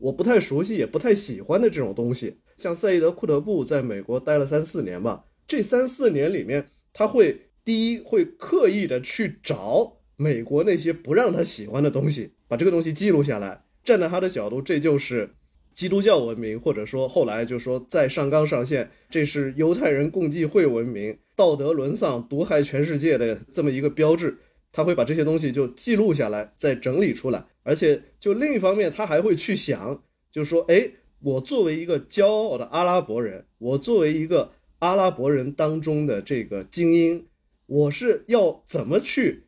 [0.00, 13.62] 我不太熟悉，也不太喜欢的这种东西，像赛义德·库德布在美国待了三四年吧，这三四年里面，他会第一会刻意的去找美国那些不让他喜欢的东西，把这个东西记录下来。
[13.84, 15.30] 站在他的角度，这就是
[15.72, 24.36] 基督教文明，或者说后来就说在上纲上线，这是犹太人共济会文明，道德沦丧、毒害全世界的这么一个标志。
[24.72, 27.44] 他会把这些东西就记录下来，再整理出来。
[27.62, 30.02] 而且就另一方面，他还会去想，
[30.32, 30.90] 就是说，哎。
[31.22, 37.26] 我作为一个骄傲的阿拉伯人，我作为一个阿拉伯人当中的这个精英，
[37.66, 39.44] 我是要怎么去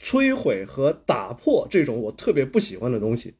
[0.00, 3.34] 摧毁和打破这种我特别不喜欢的东西，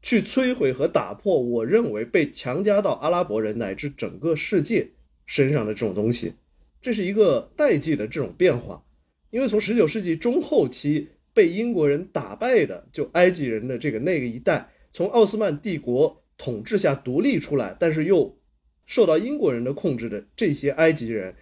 [0.00, 4.90] 去摧毁和打破我认为被强加到阿拉伯人乃至整个世界
[5.26, 6.34] 身上的这种东西，
[6.80, 8.84] 这是一个代际的这种变化。
[9.30, 16.18] 因为从十九世纪中后期被英国人打败的，就埃及人的这个那个一代，从奥斯曼帝国。
[16.42, 18.34] 统治下独立出来，但是又
[18.86, 21.34] 受到英国人的控制的这些埃及人，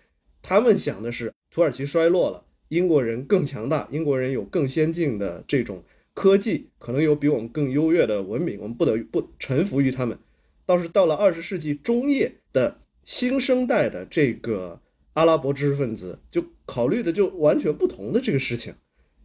[0.42, 10.18] 他们想的是土耳其衰落了，英国人更强大，英国人有更先进的这种科技，可能有比我们更优越的文明，我们不得不臣服于他们。
[10.66, 18.74] 倒是到了二十世纪中叶的新生代的这个阿拉伯知识分子，就考虑的就完全不同的这个事情，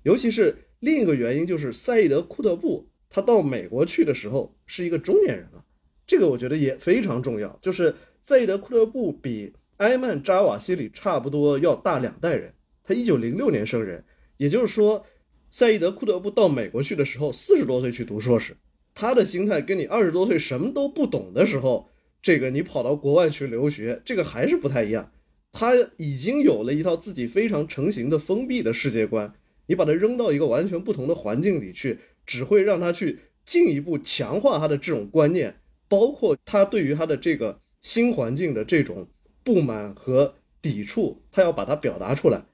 [0.03, 2.87] 尤其是另一个原因就是赛义德·库特布。
[3.09, 5.63] 他到美国去的时候是一个中年人了，
[6.07, 7.59] 这个我觉得也非常重要。
[7.61, 12.51] 就是赛义德·库特布比埃曼·扎瓦西里差不多要大两代人，
[12.83, 14.03] 他一九零六年生人，
[14.37, 15.05] 也就是说，
[15.51, 18.55] 赛义德·库特布到美国去的时候四十多岁去读硕士，
[18.95, 25.11] 他的心态跟你二十多岁什么都不懂的时候，这个你跑到国外去留学，这个还是不太一样。
[25.53, 29.33] 他已经有了一套自己非常成型的封闭的世界观，
[29.67, 31.99] 你把他扔到一个完全不同的环境里去。
[32.25, 39.09] 只会让他去进一步强化他的这种观念，包括他对于他的这个新环境的这种
[39.43, 42.45] 不满和抵触，他要把它表达出来，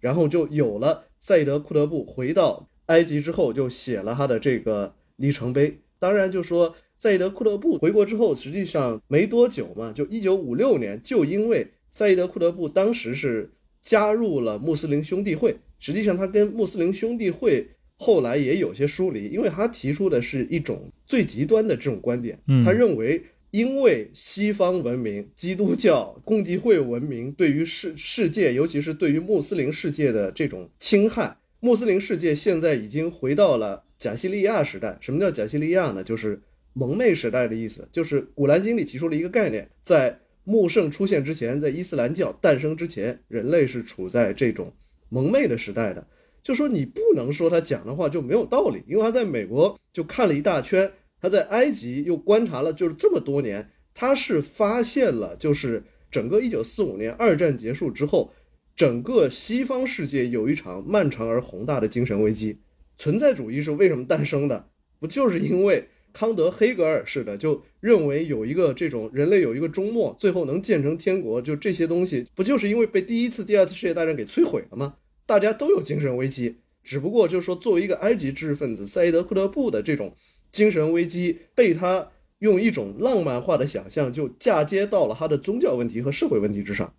[0.00, 5.78] 然后就有了赛义德·库德布回到埃及之后，就写了他的这个里程碑。
[6.00, 17.68] 当然，就说赛义德·库德布回国之后，实际上没多久嘛，就一九五六年，就因为赛义德·库德布当时是加入了穆斯林兄弟会，实际上他跟穆斯林兄弟会。
[17.98, 22.36] 后来也有些疏离，因为他提出的是一种最极端的这种观点。
[22.64, 34.98] 他认为，因为西方文明、基督教、共济会文明对于世世界，尤其是对于穆斯林世界的这种侵害，穆斯林世界现在已经回到了贾西利亚时代。
[35.00, 36.02] 什么叫贾西利亚呢？
[36.02, 37.86] 就是蒙昧时代的意思。
[37.92, 44.72] 就是《古兰经》里提出了一个概念，在穆圣出现之前，在伊斯兰教诞生之前，人类是处在这种
[45.08, 46.06] 蒙昧的时代的。
[46.42, 58.32] 就说你不能说他讲的话就没有道理，因为他在美国就看了一大圈，他在埃及又观察了就是这么多年，他是发现了就是整个一九四五年二战结束之后，
[58.74, 62.58] 整个西方世界有一场漫长而宏大的精神危机。
[62.98, 64.68] 存在主义是为什么诞生的？
[64.98, 74.94] 不就是因为康德、黑格尔似的，就认为有一个这种人类有一个终末，最后能建成天国，就这些东西，不就是因为被第一次、第二次世界大战给摧毁了吗？
[75.24, 80.14] 大家都有精神危机，只不过就是说，作为一个埃及知识分子，赛义德·库勒布的这种
[80.50, 86.92] 精神危机，被他用一种浪漫化的想象，就嫁接到了他的宗教问题和社会问题之上，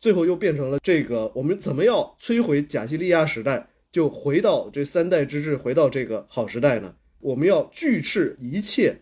[0.00, 6.94] 最后又变成了这个我们怎么要摧毁贾西利亚时代，就回到这三代之治，回到这个好时代呢？
[7.20, 8.96] 我们要拒斥一切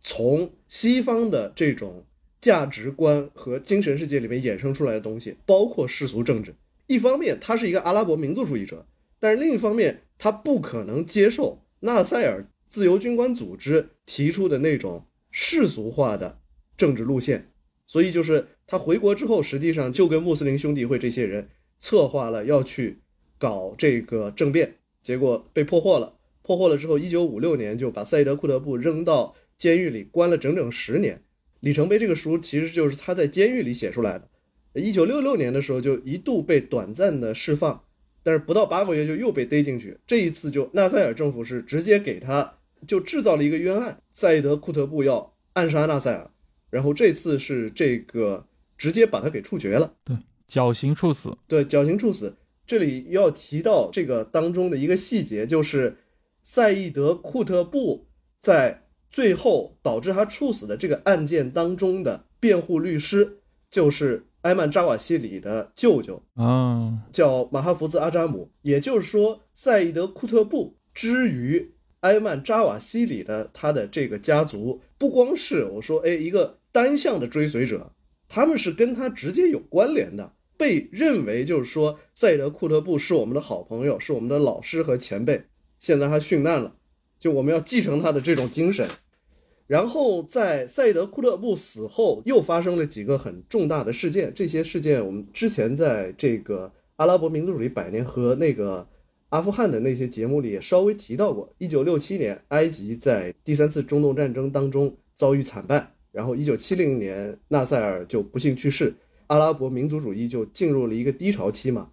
[0.00, 2.04] 从西方的这种
[2.40, 6.54] 价值观和精神世界里面衍生出来的东西，包括世俗政治。
[6.86, 8.86] 一方面，他是一个阿拉伯民族主义者，
[9.18, 16.40] 但是另一方面，他不可能接受纳赛尔自由军官组织提出的那种世俗化的
[16.76, 17.52] 政治路线。
[17.86, 23.00] 所以，就是他回国之后，实际上就跟穆斯林兄弟会这些人策划了要去
[23.38, 26.14] 搞这个政变，结果被破获了。
[26.42, 31.22] 破获了之后，一九五六年就把赛义德库特布扔到监狱里关了整整十年。
[31.60, 34.28] 里程碑这个书其实就是他在监狱里写出来的。
[34.74, 37.84] 一九六六年的时候，就一度被短暂的释放，
[38.22, 39.98] 但是不到八个月就又被逮进去。
[40.06, 42.54] 这一次，就纳赛尔政府是直接给他
[42.86, 46.30] 就制造了一个冤案，赛义德·库特布要暗杀纳赛尔，
[46.70, 48.46] 然后这次是这个
[48.78, 51.36] 直接把他给处决了，对，绞刑处死。
[51.46, 52.36] 对，绞刑处死。
[52.66, 55.96] 这里要提到这个当中的一个细节，就是
[56.42, 58.06] 赛义德·库特布
[58.40, 64.26] 在最后导致他处死的这个案件当中的辩护律师，就是。
[64.42, 68.50] 埃曼扎瓦西里的舅舅啊，叫马哈福兹阿扎姆。
[68.62, 77.92] 也就是说，赛义德库特布之于埃曼扎瓦西里的他的这个家族，不光是我说，哎，一个单向的追随者，
[78.28, 85.44] 他们是跟他直接有关联的，被认为就是说，赛德库特布是我们的好朋友，是我们的老师和前辈，
[85.80, 86.76] 现在他殉难了，
[87.18, 88.88] 就我们要继承他的这种精神。
[89.66, 98.86] 然后在赛德库特布死后，又发生了几个很重大的事件，这些事件我们之前在这个阿拉伯民族主义百年和那个。
[99.30, 108.92] 阿富汗的那些节目里也稍微提到过，一九六七年埃及在第三次中东战争当中遭遇惨败，然后一九七零年纳赛尔就不幸去世，
[109.28, 111.88] 阿拉伯民族主义就进入了一个低潮期嘛。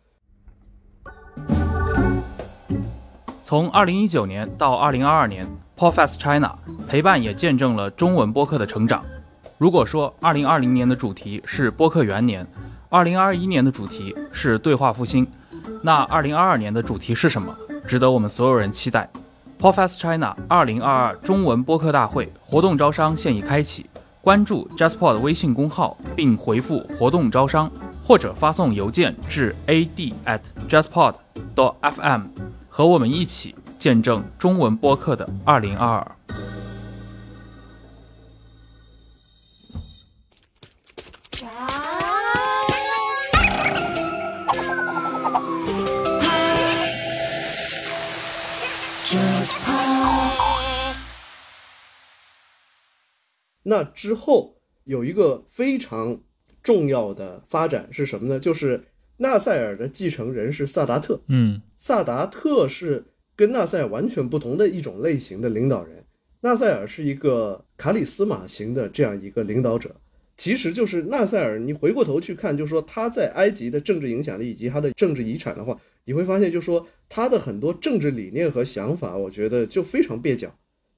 [3.47, 6.53] 从二零一九年到二零二二年 p o f e s t China
[6.85, 9.01] 陪伴也见证了中文播客的成长。
[9.57, 12.45] 如果说二零二零年的主题是播客元年，
[12.89, 15.25] 二零二一年的主题是对话复兴。
[15.81, 17.55] 那二零二二年的主题是什么？
[17.87, 19.09] 值得我们所有人期待。
[19.57, 23.85] p o f e s t China 二零二二中文播客大会活动招商现已开启，
[24.19, 27.71] 关注 JustPod 微信公号并回复“活动招商”，
[28.03, 32.21] 或者发送邮件至 ad@justpod.fm，
[32.77, 36.15] 和我们一起见证中文播客的二零二二。
[53.63, 56.21] 那之后有一个非常
[56.61, 58.39] 重要的发展是什么呢？
[58.39, 61.21] 就是纳赛尔的继承人是萨达特。
[61.27, 63.03] 嗯，萨达特是
[63.35, 66.03] 跟纳赛尔完全不同的一种类型的领导人。
[66.41, 69.95] 纳赛尔是一个卡里斯马型的这样一个领导者，
[70.37, 71.59] 其实就是纳赛尔。
[71.59, 80.55] 你回过头去看，就是说他在埃及的政治影响力以及他的政治遗产的话，你会发现，就是说他的很多政治理念和想法，我觉得就非常蹩脚。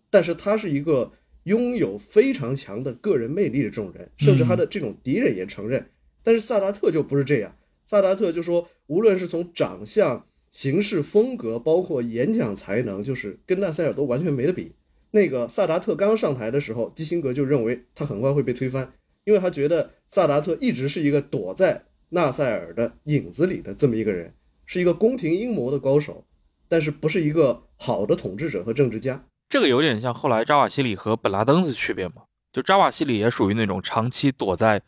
[0.10, 1.12] 但是他是一个。
[1.44, 5.84] 拥有非常强的个人魅力的这种人，甚至他的这种敌人也承认。
[6.22, 7.56] 但是萨达特就不是这样，
[7.90, 14.74] 萨达特就说，无论是从长相、行事风格，包括演讲才能，就是跟纳赛尔都完全没得比。
[15.10, 24.36] 那个萨达特刚上台的时候，基辛格就认为他很快会被推翻，因为他觉得萨达特一直是一个躲在纳赛尔的影子里的这么一个人，
[24.68, 26.24] 是一个宫廷阴谋的高手，
[26.68, 29.26] 但是不是一个好的统治者和政治家。
[29.50, 32.22] 这个有点像后来扎瓦西里和本拉登的区别嘛？
[32.54, 34.80] 就扎瓦西里也属于那种长期躲在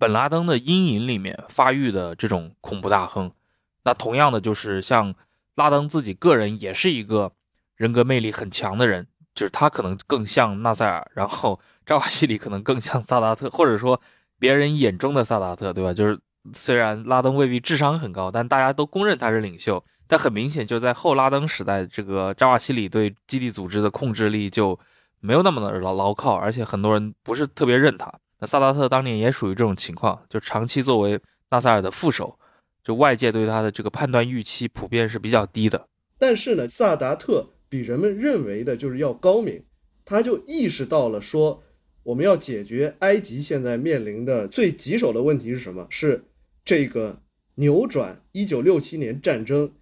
[0.00, 3.30] 本拉登的阴影里面发育的这种恐怖大亨。
[3.84, 5.14] 那同样的，就是像
[5.56, 7.32] 拉登自己个人也是一个
[7.76, 14.00] 人格魅力很强的人，就是他可能更像纳赛尔，然后 扎瓦西里可能更像萨达特，或者说
[14.38, 15.92] 别人眼中的萨达特，对吧？
[15.92, 16.18] 就是
[16.54, 19.84] 虽然拉登未必智商很高，但大家都公认他是领袖。
[20.08, 24.76] 但很明显，就在后拉登时代，这个扎瓦西里对基地组织的控制力就
[25.20, 28.10] 没有那么的牢牢靠，而且很多人不是特别认他。
[28.40, 32.38] 那萨达特当年也属于这种情况，就长期作为纳赛尔的副手，
[32.82, 35.86] 就外界对他的这个判断预期普遍是比较低的。
[36.18, 39.62] 但是呢，萨达特比人们认为的就是要高明，
[40.04, 41.62] 他就意识到了说，
[42.02, 45.86] 我们要解决埃及现在面临的最棘手的问题是什么？
[45.90, 46.24] 是
[46.64, 47.20] 这个
[47.56, 49.72] 扭转一九六七年战争。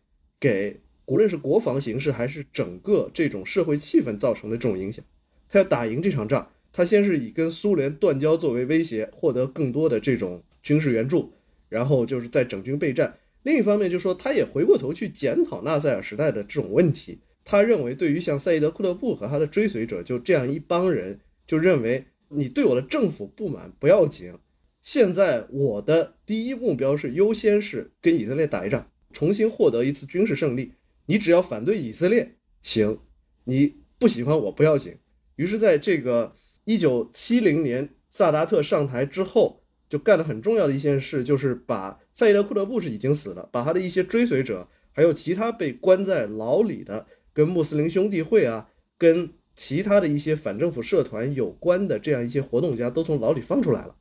[0.40, 5.04] 给无论是国防形势还是整个这种社会气氛造成的这种影响，
[5.48, 11.32] 他要打赢这场仗，他先是以跟苏联断交作为威胁，获得更多的这种军事援助，
[11.68, 13.18] 然后就是在整军备战。
[13.42, 17.20] 另一方面，就说他也回过头去检讨纳赛尔时代的这种问题。
[17.44, 24.34] 他认为，对于像赛义德·库特布和他的追随者，就这样一帮人，就认为你对我的政府不满不要紧，
[24.82, 28.90] 现在我的第一目标是优先是跟以色列打一仗。
[29.10, 30.72] 重新获得一次军事胜利，
[31.06, 32.98] 你只要反对以色列行，
[33.44, 34.96] 你不喜欢我不要紧。
[35.36, 36.34] 于是，在这个
[36.68, 53.96] 一九七零年萨达特上台之后，就干了很重要的一件事，就是把赛义德·库德布是已经死了，把他的一些追随者，还有其他被关在牢里的跟穆斯林兄弟会啊，跟其他的一些反政府社团有关的这样一些活动家，都从牢里放出来了。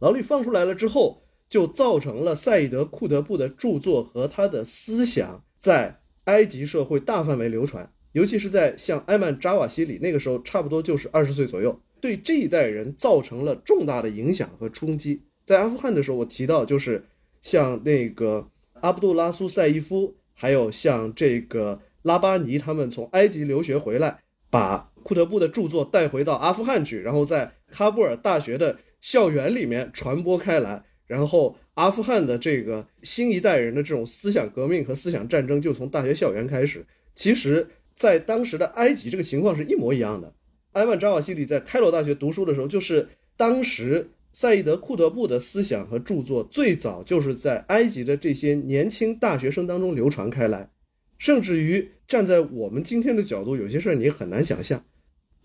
[0.00, 1.22] 牢里放出来了之后。
[1.48, 15.22] 就造成了赛义德·库德布的著作和他的思想在埃及社会大范围流传，尤其是在像埃曼·扎瓦西里那个时候，差不多就是二十岁左右，对这一代人造成了重大的影响和冲击。
[15.44, 17.04] 在阿富汗的时候，我提到就是
[17.40, 18.48] 像那个
[18.80, 30.84] 阿卜杜拉苏赛义夫，还有像这个拉巴尼，他们从埃及留学回来，把库德布的著作带回到阿富汗去，然后在喀布尔大学的校园里面传播开来。
[31.06, 36.86] 然后，阿富汗的这个新一代人的这种思想革命和思想战争就从大学校园开始。
[37.16, 40.32] 其实，在当时的埃及，这个情况是一模一样的。
[40.72, 50.70] 埃曼扎瓦西里在开罗大学读书的时候，就是当时赛义德库德布的思想和著作最早就是在埃及的这些年轻大学生当中流传开来，
[51.18, 54.84] 甚至于站在我们今天的角度，有些事儿你很难想象，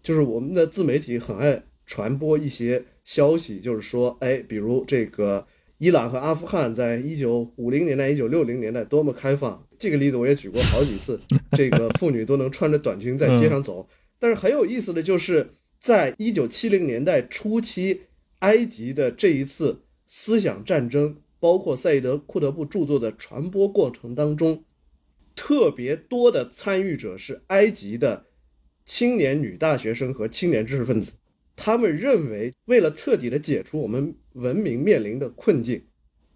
[0.03, 5.47] 就是我们的自媒体很爱传播一些消息，就是说，哎，比如这个
[5.79, 11.19] 伊朗和阿富汗在一九五零年代、一九六零年代多么开放，这个例子我也举过好几次，
[11.53, 13.87] 这个妇女都能穿着短裙在街上走。
[14.17, 18.03] 但是很有意思的就是，在一九七零年代初期，
[18.39, 24.63] 埃及的这一次思想战争，包括赛义德·库德布著作的传播过程当中，
[25.35, 28.25] 特别多的参与者是埃及的
[28.85, 31.11] 青年女大学生和青年知识分子。
[31.55, 35.85] 他们认为，为了彻底的解除我们文明面临的困境，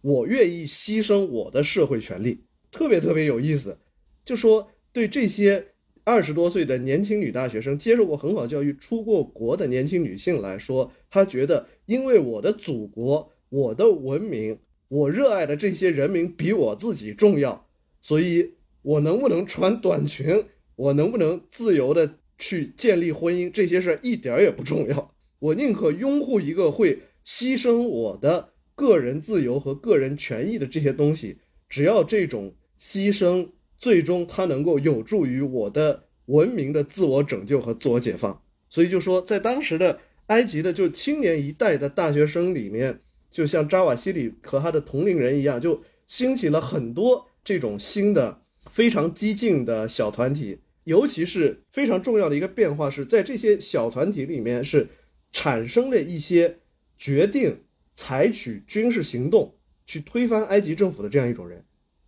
[0.02, 2.44] 我愿意牺牲我的社会权利。
[2.70, 3.80] 特别特别有意思，
[4.24, 5.69] 就说对这些。
[6.10, 14.58] 二十多岁的年轻女大学生，接受过很好教育、出过国的年轻女性来说，她觉得，因为我的祖国、我的文明、
[14.88, 17.68] 我热爱的这些人民比我自己重要，
[18.02, 20.46] 所以，我能不能穿短裙，
[20.76, 25.14] 我能不能自由的去建立婚姻，这些事儿一点儿也不重要。
[25.38, 31.38] 我宁可拥护一个会牺牲我的个人自由和个人权益的这些东西，
[31.70, 33.50] 只要这种牺牲。
[33.80, 38.44] 最终，它能够有助于我的文明的自我拯救和自我解放。
[38.70, 43.00] 所以，就说在当时的埃及的就青年一代的大学生里面，
[43.32, 50.60] 就像扎瓦西里和他的同龄人一样，就兴起了很多这种新的非常激进的小团体。
[50.84, 54.88] 尤其是非常重要的一个变化是在这些小团体里面是
[55.32, 56.58] 产生了一些
[56.98, 57.62] 决定
[57.94, 59.56] 采取军事行动
[59.86, 61.64] 去推翻埃及政府的这样一种人。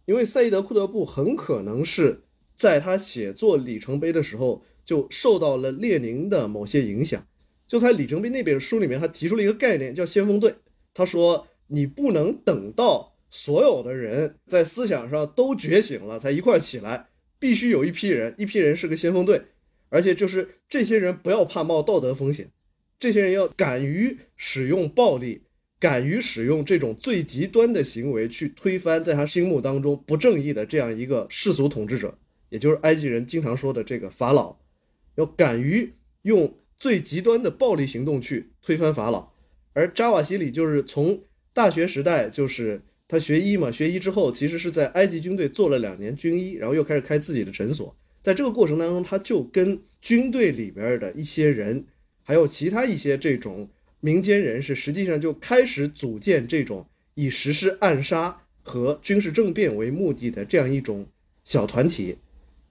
[0.05, 2.23] 因为赛义德·库德布很可能是
[2.55, 7.25] 在他写作里程碑的时候就受到了列宁的某些影响。
[7.67, 10.55] 就在里程碑那本书里面，他提出了一个概念叫先锋队。
[10.93, 17.07] 他说：“你不能等到所有的人在思想上都觉醒了才一块起来，
[17.39, 19.43] 必须有一批人，一批人是个先锋队，
[19.87, 22.51] 而且就是这些人不要怕冒道德风险，
[22.99, 25.43] 这些人要敢于使用暴力。”
[25.81, 32.19] 敢于使用这种最极端的行为去推翻在他心目当中不正义的这样一个世俗统治者，
[32.49, 34.57] 也就是埃及人经常说的这个法老，
[35.15, 39.31] 要敢于用最极端的暴力行动去推翻法老。
[39.73, 47.97] 而扎瓦西里就是从大学时代，就是他学医嘛，学医之后其实是在埃及军队做了两年军医，然后又开始开自己的诊所。
[48.21, 51.85] 在这个过程当中，他就跟军队里边的一些人，
[52.21, 53.67] 还有其他一些这种。
[54.01, 61.05] 民间人士实际上就开始组建这种以实施暗杀和军事政变为目的的这样一种
[61.45, 62.17] 小团体，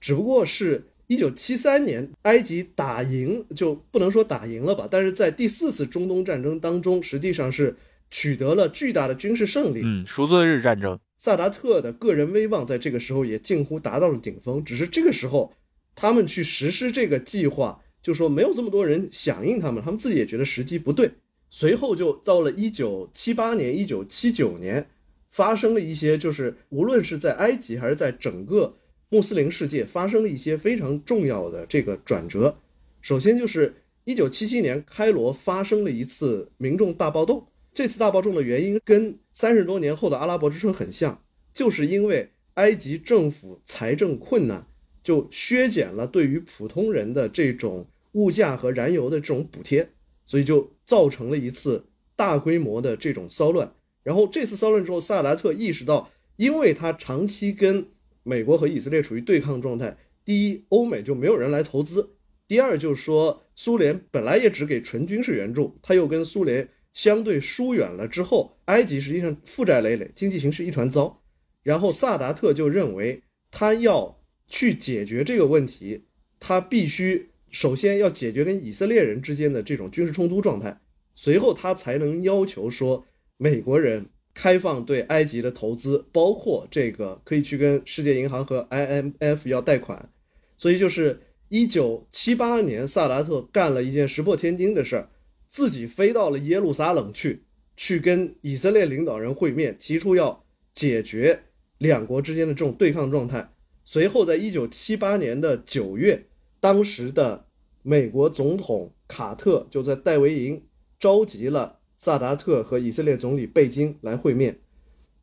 [0.01, 7.77] 只不过是一九七三年埃及打赢就不能说打赢了吧，但是在第四次中东战争当中，实际上是
[8.11, 9.83] 取得了巨大的军事胜利。
[9.85, 14.65] 嗯，赎罪日战争，萨达特的个人威望在这个时候也近乎达到了顶峰。
[14.65, 15.53] 只是这个时候，
[15.95, 17.81] 他们去实施这个计划。
[18.03, 21.11] 就说没有这么多人响应他们，他们自己也觉得时机不对。
[21.51, 24.89] 随后就到了一九七八年、一九七九年，
[25.31, 28.77] 发生了一些，就是无论是在埃及还是在整个
[29.09, 32.57] 穆斯林世界，发生了一些非常重要的这个转折。
[33.01, 33.75] 首先就是
[34.05, 37.45] 一九七七年，开罗发生了一次民众大暴动。
[37.73, 41.23] 这次大暴动的原因跟三十多年后的阿拉伯之春很像，
[41.53, 44.67] 就是因为埃及政府财政困难。
[45.03, 49.89] 就削减了对于普通人的这种物价和燃油的这种补贴，
[50.27, 51.85] 所以就造成了一次
[52.17, 53.73] 大规模的这种骚乱。
[54.03, 57.87] 然后这次骚乱之后，萨达特意识到，因为他长期跟
[58.23, 62.03] 美国和以色列处于对抗状态，第一，欧美就没有人来投资；
[62.47, 71.23] 第二，就是说苏联本来也只给纯军事援助，他又跟苏联相对疏远了之后，埃及实际上负债累累，经济形势一团糟。
[71.63, 74.20] 然后萨达特就认为他要。
[74.51, 76.03] 去解决这个问题，
[76.39, 80.79] 他必须首先要解决跟以色列人之间的这种军事冲突状态，
[81.15, 83.07] 随后他才能要求说
[83.39, 90.11] 美国人开放对埃及的投资，包括这个可以去跟世界银行和 IMF 要贷款。
[90.59, 95.09] 所以就是一九七八年，萨达特干了一件石破天惊的事儿，
[95.49, 97.45] 自己飞到了耶路撒冷去，
[97.77, 100.45] 去跟以色列领导人会面，提出要
[100.75, 101.41] 解决
[101.79, 103.53] 两国之间的这种对抗状态。
[103.93, 106.27] 随后，在一九七八年的九月，
[106.61, 107.47] 当时的
[107.83, 110.63] 美国总统卡特就在戴维营
[111.01, 114.61] 召集了萨达特和以色列总理贝金来会面，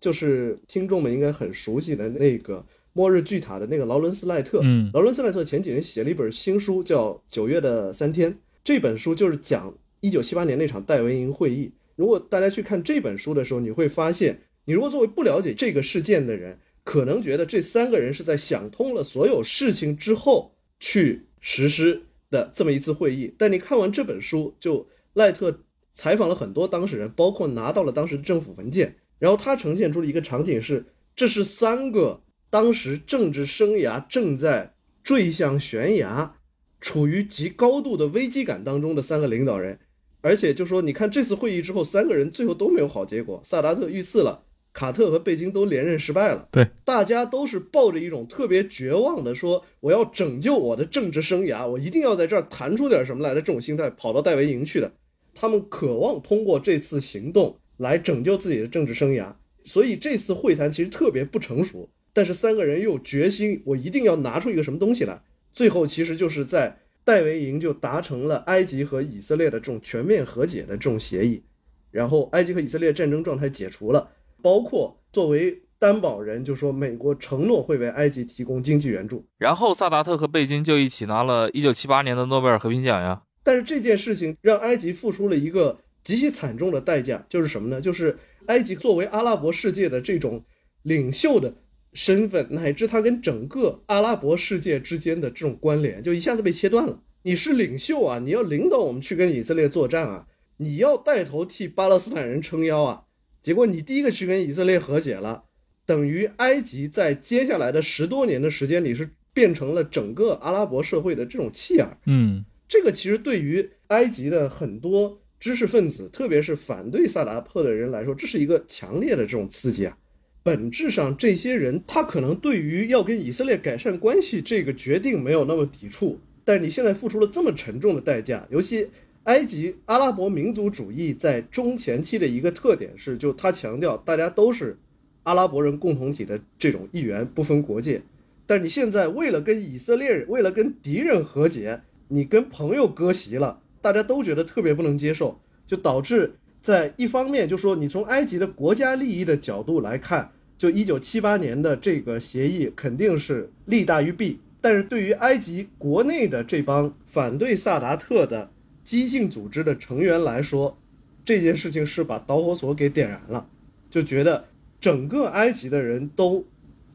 [0.01, 4.59] 就是听众们应该很熟悉的那个末日巨塔》的那个劳伦斯·赖特。
[4.61, 8.33] 嗯劳伦斯·赖特前几年写了一本新书，叫《九月的三天》。
[8.65, 11.71] 这本书就是讲一九七八年那场戴维营会议。
[11.95, 23.35] 如果大家去看这本书的时候，你会发现，你如果作为不了解这个事件的人，可能觉得这三个人是在想通了所有事情之后去实施的这么一次会议。
[23.37, 34.73] 但你看完这本书，就赖特采访了很多当事人，包括拿到了当时政府文件，然后他呈现出了一个场景是，这是三个当时政治生涯正在
[35.03, 36.35] 坠向悬崖。
[36.79, 39.79] 处于极高度的危机感当中的三个领导人，
[40.21, 43.41] 而且就说，你看这次会议之后，三个人最后都没有好结果。
[43.43, 44.43] 萨达特遇刺了，
[44.77, 46.47] 卡特和贝金都连任失败了。
[46.51, 54.91] 对，大家都是抱着一种特别绝望的说，我要拯救我的政治生涯，我一定要在这儿谈出点什么来的这种心态，跑到戴维营去的。
[55.33, 59.33] 他们渴望通过这次行动来拯救自己的政治生涯，
[59.65, 61.89] 所以这次会谈其实特别不成熟。
[62.13, 65.19] 但是三个人又决心，我一定要拿出一个什么东西来。
[65.51, 71.41] 最后其实就是在戴维营就达成了埃及和以色列的这种全面和解的这种协议，
[71.89, 74.11] 然后埃及和以色列战争状态解除了，
[74.47, 83.23] 包括作为担保人，就说美国承诺会为埃及提供经济援助，然后萨达特和贝金就一起拿了一九七八年的诺贝尔和平奖呀。
[83.43, 87.81] 但是这件事情让埃及付出了一个极其惨重的代价，就是什么呢？
[87.81, 90.41] 就是埃及作为阿拉伯世界的这种
[90.83, 91.53] 领袖的。
[91.93, 97.01] 身份乃至他跟整个阿拉伯世界之间的这种关联，就一下子被切断了。
[97.23, 100.27] 你是领袖啊，你要领导我们去跟以色列作战啊，
[100.57, 103.03] 你要带头替巴勒斯坦人撑腰啊。
[103.47, 105.45] 结果你第一个去跟以色列和解了，
[105.85, 111.97] 等于埃及在接下来的十多年的时间里是变成了整个阿拉伯社会的这种弃儿。
[112.07, 119.97] 嗯，这个其实对于埃及的很多知识分子，特别是反对萨达特的人来说，这是一个强烈的这种刺激啊。
[120.43, 128.89] 本质上，这些人他可能对于要跟以色列改善关系这个决定没有那么抵触，但是你现在付出了这么沉重的代价，尤其
[129.27, 134.77] 埃及阿拉伯民族主义在中前期的一个特点是，就他强调大家都是
[135.23, 138.01] 阿拉伯人共同体的这种一员，不分国界。
[138.45, 150.31] 但你现在为了跟以色列人，为了跟敌人和解，你跟朋友割席了，大家都觉得特别不能接受，就导致在一方面就说你从埃及的国家利益的角度来看。
[150.57, 158.49] 就一九七八年的这个协议肯定是利大于弊，但是对于埃及国内的这帮反对萨达特的
[158.87, 160.77] 激进组织的成员来说，
[161.25, 163.49] 这件事情是把导火索给点燃了，
[163.89, 164.45] 就觉得
[164.79, 166.45] 整个埃及的人都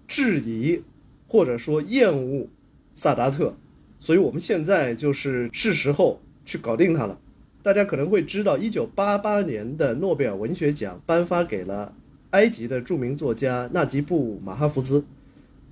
[0.08, 0.82] 质疑
[1.28, 2.48] 或者说厌恶
[2.94, 3.54] 萨达特，
[4.00, 7.20] 所以我们现在就是是时候去搞定他了。
[7.62, 11.94] 大家可能会知道，一九八八年的诺贝尔文学奖颁发给了。
[12.30, 15.04] 埃及的著名作家纳吉布·马哈福兹，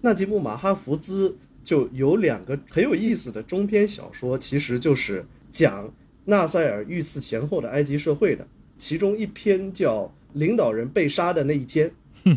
[0.02, 5.90] 纳吉布·马哈福兹就有两个很有意思的中篇小说，其实就是讲
[6.30, 8.46] 纳赛尔遇刺前后的埃及社会的。
[8.78, 11.90] 其中一篇叫《领导人被杀的那一天》，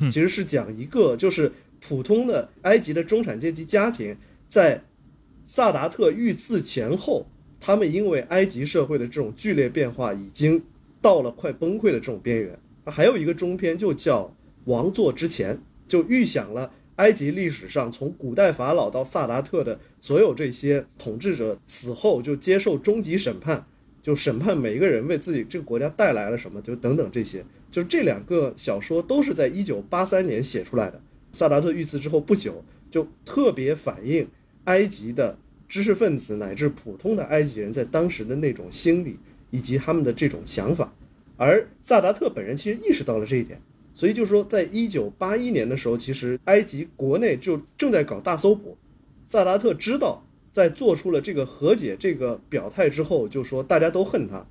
[0.11, 4.17] 其实是讲一个就是普通的埃及的中产阶级家庭
[4.49, 4.83] 在
[5.45, 7.25] 萨达特遇刺前后，
[7.61, 10.61] 他们因为埃及社会的这种剧烈变化，已经
[11.01, 12.59] 到了快崩溃的这种边缘。
[12.85, 14.23] 还有一个中篇就叫
[14.65, 15.55] 《王座之前》，
[15.87, 23.65] 就预想了埃及历史上从古代法老到萨达特的所有这些统治者死后就接受终极审判，
[24.03, 27.43] 就审判每一个人为自己这个国家带来了什么，就等等这些。
[27.71, 31.01] 就是这两个小说都是在一九八三年写出来的。
[31.31, 34.27] 萨达特遇刺之后不久，就特别反映
[34.65, 39.17] 埃及的知识分子乃至普通的埃及人在当时的那种心理
[39.49, 40.93] 以及他们的这种想法。
[41.35, 43.59] 而萨达特本人其实意识到了这一点，
[43.93, 48.77] 所以就是说，在一九八一年的时候，其实埃及国内就正在搞大搜捕。
[49.25, 50.23] 萨达特知道，
[50.53, 54.47] 在做出了这个和解这个表态之后，就说大家都恨他，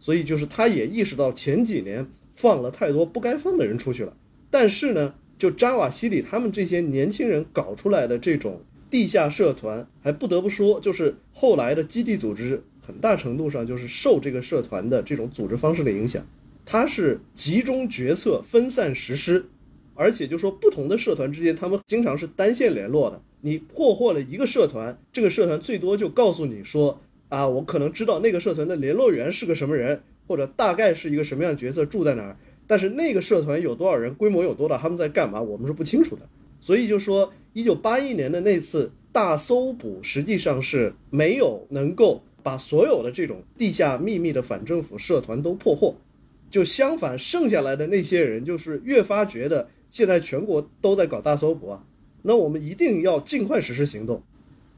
[0.00, 4.16] 所以就是他也意识到前几年放了太多不该放的人出去了。
[4.50, 12.64] 但是呢，就扎瓦西里他们这些年轻人搞出来的这种地下社团，还不得不说，就是后来的基地组织。
[12.84, 16.26] 很大程度上就是受这个社团的这种组织方式的影响，
[16.66, 19.46] 它是集中决策、分散实施，
[19.94, 23.22] 而且就说不同的社团之间，他们经常是单线联络的。
[23.42, 32.34] 你破获了一个社团，这个社团最多就告诉你说啊，我可能知道那个社团的联络员是个什么人，或者大概是一个什么样的角色，住在哪儿。
[32.66, 36.22] 但是那个社团有多少人，规模有多大，他们在干嘛，我们是不清楚的。
[36.60, 42.22] 所以就说，一九八一年的那次大搜捕，实际上是没有能够。
[42.44, 45.94] 把所有的这种地下秘密的反政府社团都破获，
[46.50, 51.84] 就相反，剩下来的那些人就是越发觉得现在全国都在搞大搜捕啊，
[52.22, 54.22] 那我们一定要尽快实施行动。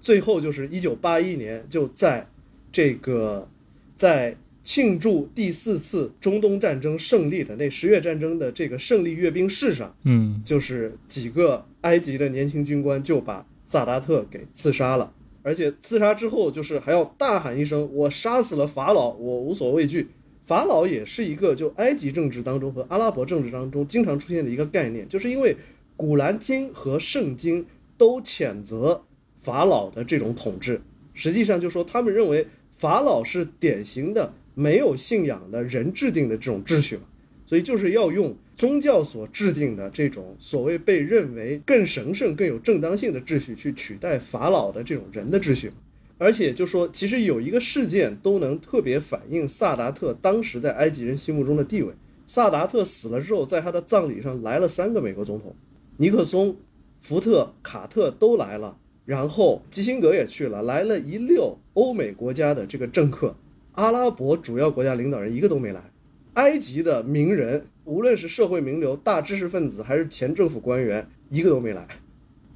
[0.01, 2.27] 最后就是一九八一年，就在
[2.71, 3.49] 这个
[3.97, 20.09] 在庆祝第四次中东战争胜利的那十月战争的这个胜利阅兵式上，嗯，就是几个埃及的年轻军官就把萨达特给刺杀了，而且刺杀之后就是还要大喊一声：“我杀死了法老，我无所畏惧。”
[20.47, 25.57] 法老也是一个就埃及政治当中和阿拉伯政治当中经常出现的一个概念，就是因为
[25.97, 27.67] 古兰经和圣经
[27.97, 29.05] 都谴责
[29.43, 30.81] 法老的这种统治，
[31.13, 37.03] 实际上就说他们认为法老是典型的没有信仰的人制定的这种秩序嘛，
[37.47, 45.71] 所以就是要用宗教所制定的这种所谓被认为更神圣、更有正当性的秩序去取代法老的这种人的秩序。
[46.17, 51.93] 而且就说，其实有一个事件都能特别反映萨达特当时在埃及人心目中的地位。
[52.27, 55.55] 萨达特死了之后，在他的葬礼上来了三个美国总统，
[55.97, 56.57] 尼克松、
[57.01, 63.37] 福特、卡特都来了，然后基辛格也去了，来了一溜欧美国家的这个政客，
[63.73, 65.91] 阿拉伯主要国家领导人一个都没来，
[66.35, 71.87] 埃及的名人，无论是社会名流、大知识分子还是前政府官员，一个都没来。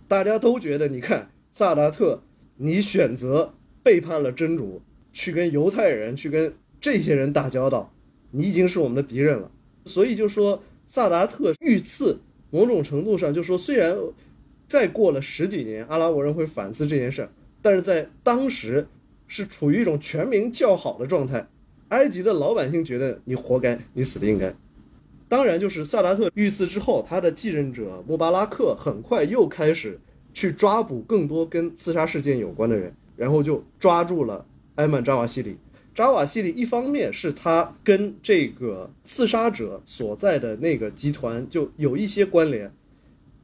[0.06, 2.22] 大家都觉得，你看萨达特。
[2.60, 4.82] 你选择背叛了真主，
[5.12, 7.94] 去跟犹太人、去跟这些人打交道，
[8.32, 9.48] 你已经是我们的敌人了。
[9.84, 12.18] 所以就说萨达特遇刺，
[12.50, 13.96] 某种程度上就说，虽然
[14.66, 17.28] 再过了十几年，阿拉伯人会反思这件事儿，
[17.60, 18.86] 但是在当时
[19.26, 21.46] 是处于一种全民叫好的状态。
[21.88, 24.54] 埃及的老百姓觉得你活该，你死的应该。
[25.28, 29.98] 当然，就是萨达特遇刺之后，他的继任者穆巴拉克很快又开始。
[30.34, 34.44] 去抓捕更多跟刺杀事件有关的人，然后就抓住了
[34.76, 35.56] 埃曼扎瓦西里。
[35.98, 42.72] 扎瓦西里一方面是他跟这个刺杀者所在的那个集团就有一些关联，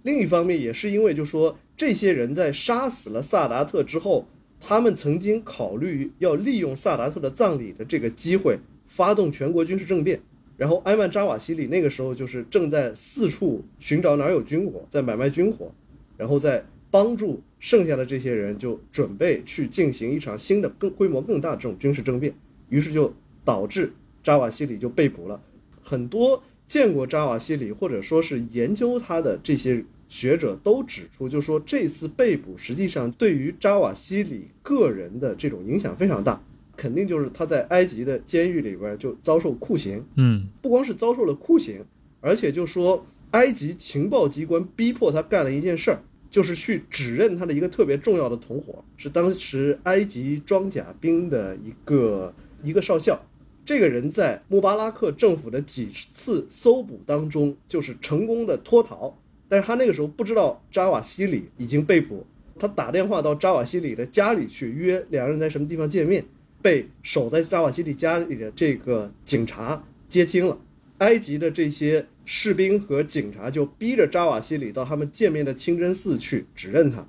[0.05, 4.29] 另一方面也是因为就说这些人在杀死了萨达特之后，
[4.61, 10.21] 他们曾经考虑要利用萨达特的葬礼的这个机会发动全国军事政变。
[10.57, 15.75] 然后埃曼扎瓦西里那个时候就是正在四处寻找哪有军火，在买卖军火，
[16.17, 16.65] 然后在。
[16.91, 22.33] 帮助剩下的这些人就准备去进行一场新的、更规模更大的这种军事政变，
[22.69, 23.13] 于是就
[23.45, 23.93] 导致
[24.23, 25.41] 扎瓦西里就被捕了。
[25.83, 36.43] 很多见过扎瓦西里或者说是研究他的这些学者都指出，就说这次被捕实际上对于扎瓦西里个人的这种影响非常大，
[36.77, 40.05] 肯定就是他在埃及的监狱里边就遭受酷刑。
[40.17, 41.85] 嗯，不光是遭受了酷刑，
[42.21, 46.03] 而且就说埃及情报机关逼迫他干了一件事儿。
[46.31, 52.35] 就是去指认他的一个特别重要的同伙，是当时埃及装甲兵的一个
[52.65, 53.25] 一个少校。
[53.65, 59.17] 这个人在穆巴拉克政府的几次搜捕当中，就是成功的脱逃。
[59.49, 62.27] 但是他那个时候不知道扎瓦西里已经被捕，
[62.59, 66.25] 他打电话到扎瓦西里的家里去约两个人在什么地方见面，
[66.61, 70.59] 被守在扎瓦西里家里的这个警察接听了。
[70.99, 77.07] 埃及的这些士兵和警察就逼着扎瓦西里到他们见面的清真寺去指认他，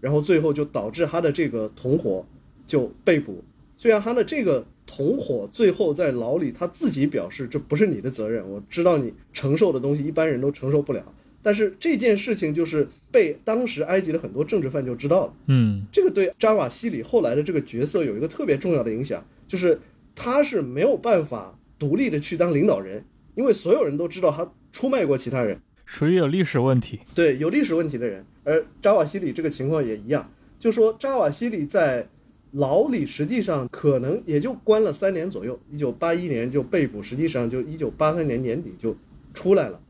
[0.00, 2.24] 然后最后就导致他的这个同伙
[2.66, 3.42] 就被捕。
[3.76, 11.04] 虽然他的这个同伙最后在牢里他自己表示这不是你的责任，我知道你承受的东西一般人都承受不了。
[11.42, 15.34] 但是这件事情就是被当时埃及的很多政治犯就知道了。
[15.46, 19.78] 嗯，这个对扎瓦西里后来的这个角色有一个特别重要的影响，就是
[20.14, 21.54] 他是没有办法。
[21.78, 23.04] 独立的去当领导人，
[23.36, 26.98] 因为所有人都知道他出卖过其他人，属于有历史问题。
[27.14, 28.24] 对，有历史问题的人。
[28.42, 30.28] 而扎瓦西里这个情况也一样，
[30.58, 32.08] 就说扎瓦西里在
[32.52, 38.96] 牢里实际上可能也就关了三年左右，一九八一年就被捕，实际上就一九八三年年底就
[39.34, 39.80] 出来了。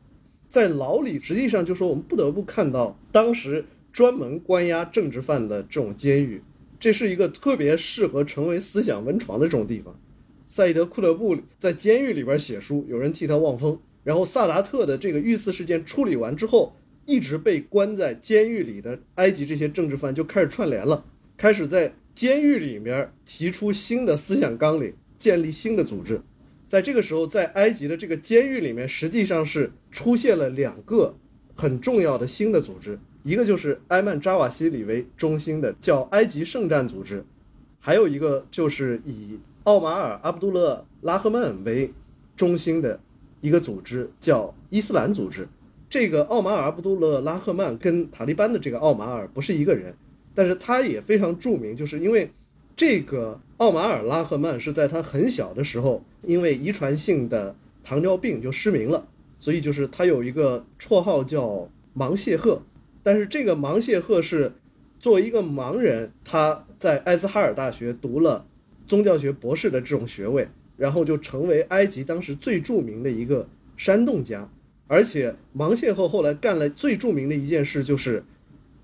[0.48, 6.42] 在牢里实际上就说我们不得不看到当时专门关押政治犯的这种监狱，
[6.80, 9.94] 这是一个特别适合成为思想温床的这种地方。
[10.46, 13.78] 赛义德·库勒布在监狱里边写书，有人替他望风。
[14.04, 16.72] 然后萨达特的这个遇刺事件处理完之后，
[17.04, 21.04] 一直被关在监狱里的埃及这些政治犯就开始串联了，
[21.36, 26.21] 开始在监狱里面提出新的思想纲领，建立新的组织。
[26.66, 31.14] 在这个时候，在埃及的这个监狱里面，实际上是出现了两个
[31.55, 37.25] 很重要的新的组织，一个就是埃曼扎瓦西里为中心的叫埃及圣战组织，
[37.79, 39.39] 还有一个就是以。
[39.62, 41.93] 奥马尔·阿卜杜勒·拉赫曼为
[42.35, 42.99] 中心的
[43.41, 45.47] 一个组织叫伊斯兰组织。
[45.89, 49.95] 这个奥马尔·阿卜杜勒·拉赫曼跟塔利班的这个奥马尔不是一个人，
[50.39, 52.30] 但是他也非常著名，就是因为
[52.76, 62.62] 这个奥马尔·拉赫曼是在他很小的时候，因为遗传性的糖尿病就失明了，所以就是他有一个绰号叫“盲谢赫”。
[63.03, 64.53] 但是这个盲谢赫是
[65.01, 68.47] 作为一个盲人，他在埃兹哈尔大学读了
[68.86, 74.49] 宗教学博士的这种学位，然后就成为埃及当时最著名的一个煽动家。
[74.86, 78.22] 而且盲谢赫后来干了最著名的一件事，就是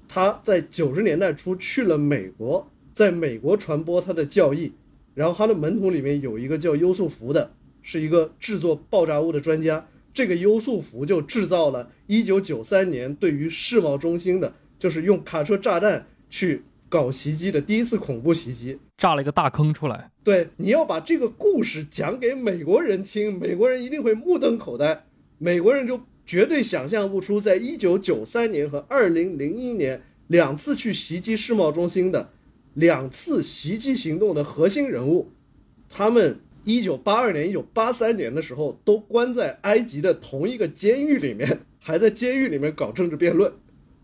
[0.08, 4.72] 他在九十年代初去了美国，在美国传播他的教义。
[5.14, 7.52] 然后他的门徒里面有一个叫优素福的，
[7.82, 9.86] 是一个制作爆炸物的专家。
[10.12, 20.10] 这个优素福就制造了1993年对于世贸中心的，就是用卡车炸弹去搞袭击的第一次恐怖袭击，炸了一个大坑出来。
[20.22, 25.04] 对，你要把这个故事讲给美国人听，美国人一定会目瞪口呆，
[25.38, 32.30] 美国人就绝对想象不出，在1993年和2001年两次去袭击世贸中心的。
[32.74, 35.30] 两次袭击行动的核心人物，
[35.88, 43.52] 他们一九八二年、一九八三年的时候都关在埃及的同一个监狱里面，还在监狱里面搞政治辩论。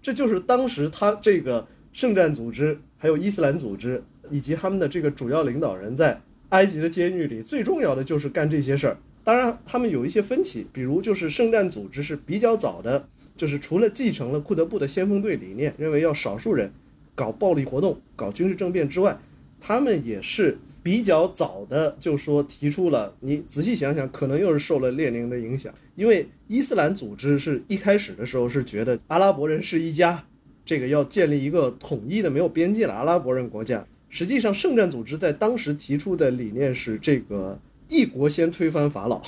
[0.00, 8.96] 这就是当时他这个圣战组织、还有伊斯兰组织以及他们的这个主要领导人在埃及的监狱里最重要的就是干这些事儿。
[9.22, 16.72] 当然，他们有一些分歧，比如就是圣战组织是比较早的，就是除了继承了库德布的先锋队理念，认为要少数人。
[17.12, 19.18] 搞暴力活动、搞军事政变之外，
[19.60, 23.14] 他们也是比较早的，就说提出了。
[23.20, 30.24] 你仔细想想，可能又是受了列宁的影响，因为伊斯兰组织是一开始的时候是觉得阿拉伯人是一家，
[30.64, 33.84] 这个要建立一个统一的、没有边界的阿拉伯人国家。
[34.08, 37.60] 实际上，圣战组织在当时提出的理念是这个
[37.90, 39.20] 一国先推翻法老，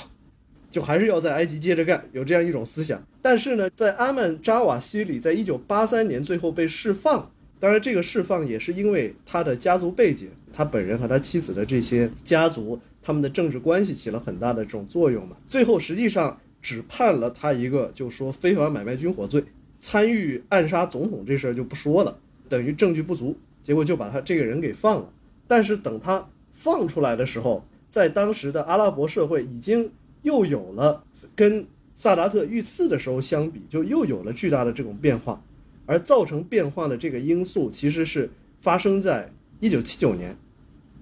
[0.71, 3.05] 就还是要在埃及接着干，有这样一种思想。
[3.21, 7.29] 但是呢，在阿曼扎瓦西里在一九八三年最后被释放。
[7.59, 15.37] 当然，这个释放也是因为他的家族背景，他本人和他妻子的这些家族，他们的政治关系起了很大的这种作用嘛。
[15.47, 19.43] 最后实际上只判了他一个，就说非法买卖军火罪，
[19.79, 22.17] 参与暗杀总统这事儿就不说了，
[22.49, 25.09] 等于证据不足，结果就把他这个人给放了。
[25.47, 29.91] 但是等他放出来的时候，在当时的阿拉伯社会已经
[30.23, 31.03] 又有了
[31.35, 31.63] 跟
[31.93, 35.39] 萨达特遇刺的时候相比，就又有了巨大的这种变化。
[35.85, 38.27] 而造成变化的这个因素，其实是
[38.61, 40.35] 发生在一九七九年，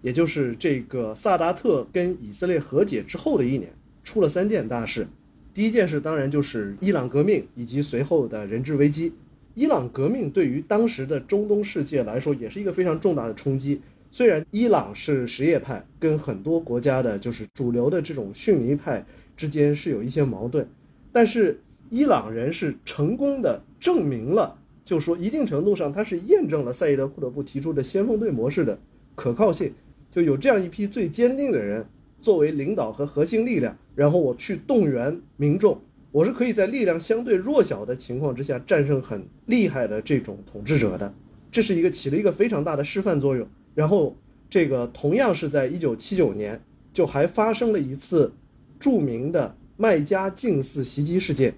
[0.01, 3.71] 也就是这个萨达特跟以色列和解之后的一年，
[4.03, 5.07] 出了三件大事。
[5.53, 9.13] 第一件事当然就是伊朗革命以及随后的人质危机。
[9.53, 13.79] 伊朗革命对于当时的中东世界来说，也是一个非常重大的冲击。
[14.11, 19.05] 虽然伊朗是什叶派，跟很多国家的就是主流的这种逊尼派
[19.37, 20.67] 之间是有一些矛盾，
[21.13, 21.59] 但是
[21.89, 24.57] 伊朗人是成功的证明了。
[24.83, 28.77] 就说一定程度上，他是验证了赛义德·库德布提出的先锋队模式的
[29.15, 29.73] 可靠性。
[30.11, 31.85] 就有这样一批最坚定的人
[32.21, 35.79] 作为领导和核心力量，然后我去动员民众，
[36.11, 41.13] 我是可以在力量相对弱小的情况之下战胜很厉害的这种统治者的。
[41.49, 43.47] 这是一个起了一个非常大的示范作用。
[43.75, 44.15] 然后
[44.49, 46.61] 这个同样是在一九七九年，
[46.93, 48.33] 就还发生了一次
[48.79, 51.55] 著名的麦加禁寺袭击事件，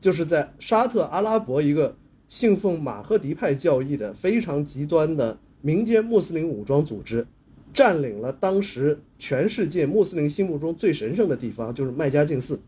[0.00, 1.96] 就是在沙特阿拉伯一个。
[2.28, 7.26] 信奉马赫迪派教义的非常极端的民间穆斯林武装组织，
[7.72, 12.60] 占领了当时全世界穆斯林心目中最神圣的地方，就是麦加净寺，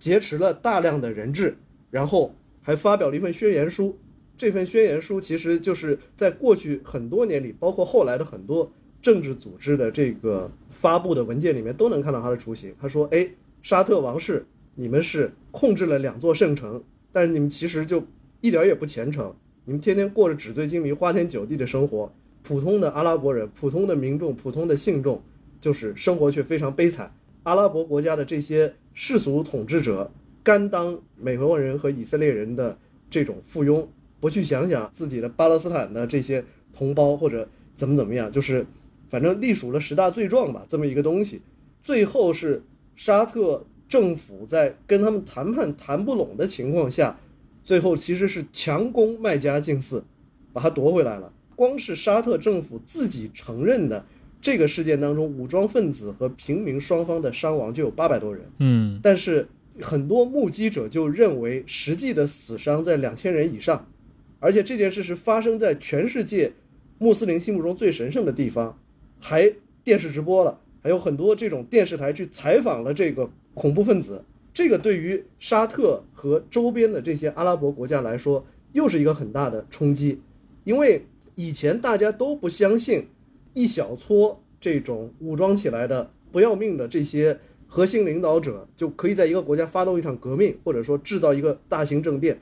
[0.00, 1.56] 劫持了大量的人质，
[1.92, 3.96] 然后还发表了一份宣言书。
[4.44, 8.70] 这份宣言书其实就是在过去很多年里，包括后来的很多
[9.00, 12.74] 政治组织的这个发布的文件里面，都能看到他的雏形。
[12.78, 13.26] 他说：“哎，
[13.62, 18.04] 沙特王室，你们是控制了两座圣城，但是你们其实就……”
[18.42, 19.34] 一点也不虔诚，
[19.64, 22.12] 你们天天过着纸醉金迷、花天酒地的生活。
[22.42, 25.22] 普通的阿拉伯人、普通的民众、普通的信众，
[25.58, 27.10] 就是生活却非常悲惨。
[27.44, 32.76] 阿拉伯国家的这些世俗统治者，甘当美国人和以色列人的
[33.08, 33.86] 这种附庸，
[34.24, 37.46] 不去想想自己的巴勒斯坦的这些同胞或者
[37.76, 38.64] 怎么怎么样，就是
[39.10, 41.42] 反正隶属了十大罪状吧，这么一个东西。
[41.82, 42.62] 最后是
[42.96, 47.18] 沙特政府在跟他们谈判谈不拢的情况下。
[47.62, 50.02] 最后其实是强攻麦加净寺，
[50.54, 51.30] 把它夺回来了。
[51.54, 54.06] 光是沙特政府自己承认的
[54.40, 58.46] 这个事件当中，武装分子和平民双方的伤亡就有八百多人。
[58.58, 59.46] 嗯，但是
[59.82, 63.86] 很多目击者就认为实际的死伤在两千人以上，
[64.44, 66.52] 而且这件事是发生在全世界
[66.98, 68.78] 穆斯林心目中最神圣的地方，
[69.18, 69.50] 还
[69.82, 74.22] 电视直播了，还有很多这种电视台去采访了这个恐怖分子。
[74.52, 80.20] 这个对于沙特和周边的这些阿拉伯国家来说，又是一个很大的冲击，
[80.64, 83.06] 因为以前大家都不相信，
[83.54, 92.38] 一小撮这种武装起来的不要命的这些核心领导者就可以在一个国家发动一场革命，或者说制造一个大型政变，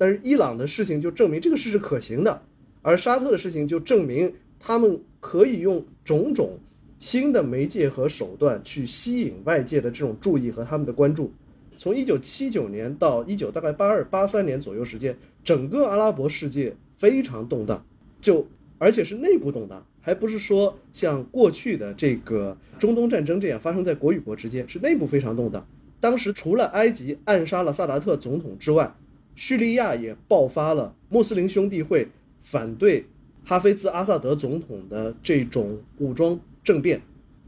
[0.00, 2.40] 但是伊朗的事情就证明这个事是可行的，
[2.80, 6.58] 而沙特的事情就证明他们可以用种种
[6.98, 11.30] 新的媒介和手段去吸引外界的这种注意和他们的关注。
[11.76, 17.84] 从一九七九年到一九大概八二八三年左右时间，整个阿拉伯世界非常动荡，
[18.22, 18.46] 就
[18.78, 25.68] 而且是内部动荡，还不是说像过去的这个中东战争这样发生在国与国之间，是内部非常动荡。
[26.00, 28.94] 当时除了埃及暗杀了萨达特总统之外，
[29.40, 32.06] 叙利亚也爆发了穆斯林兄弟会
[32.42, 33.06] 反对
[33.42, 37.00] 哈菲兹阿萨德总统的这种武装政变，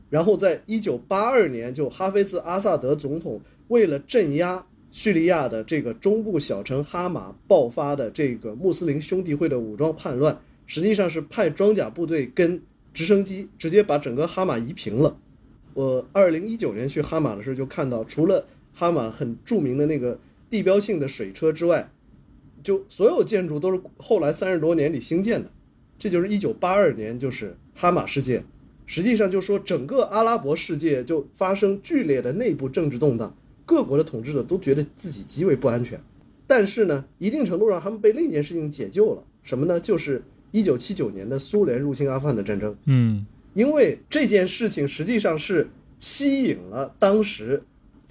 [0.09, 3.38] 然后在一九八二年，就哈菲兹阿萨德总统。
[3.68, 12.62] 为了镇压叙利亚的这个中部小城哈马爆发的这个穆斯林兄弟会的武装叛乱，实际上是派装甲部队跟
[12.95, 15.14] 直升机直接把整个哈马夷平了。
[15.74, 20.18] 我二零一九年去哈马的时候就看到，除了哈马很著名的那个
[20.53, 21.90] 地标性的水车之外，
[22.62, 25.50] 就所有建筑都是后来三十多年里兴建的。
[25.98, 28.44] 这就是一九八二年，就是哈马事件。
[28.84, 33.34] 实际上就说整个阿拉伯世界就发生剧烈的内部政治动荡。
[33.64, 35.98] 各国的统治者都觉得自己极为不安全，
[36.46, 39.24] 但是呢，一定程度上他们被另一件事情解救了。
[39.42, 39.80] 什么呢？
[39.80, 42.76] 就是一九七九年的苏联入侵阿富汗的战争。
[42.84, 43.24] 嗯，
[43.55, 47.62] 因为这件事情实际上是吸引了当时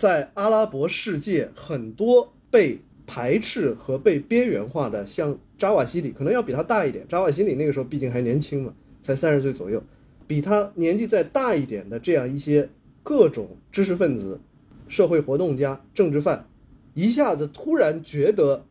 [0.01, 7.05] 在阿拉伯世界很多被排斥和被边缘化的，像扎瓦西里，可能要比他大一点。
[7.07, 9.83] 扎瓦西里那个时候毕竟还年轻嘛，才三十岁左右，
[10.25, 12.67] 比他年纪再大一点的这样一些
[13.03, 14.41] 各种知识分子。
[14.87, 16.49] 社会活动家、政治犯，
[16.95, 18.65] 一下子突然觉得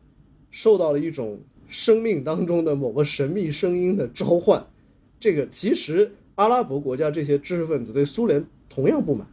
[0.49, 4.67] 受到了一种生命当中的某个神秘声音的召唤。
[5.17, 9.25] 这个其实阿拉伯国家这些知识分子对苏联同样不满，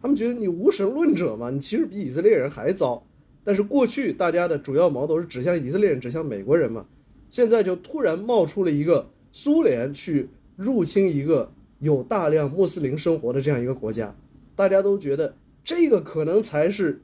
[0.00, 3.06] 他们觉得你无神论者嘛，你其实比以色列人还糟。
[3.42, 6.86] 但是过去大家的主要矛头是指向以色列人、指向美国人嘛，
[7.30, 14.14] 现在就突然冒出了一个苏联去入侵一个有大量穆斯林生活的这样一个国家，
[14.54, 15.34] 大家都觉得。
[15.64, 17.02] 这个可能才是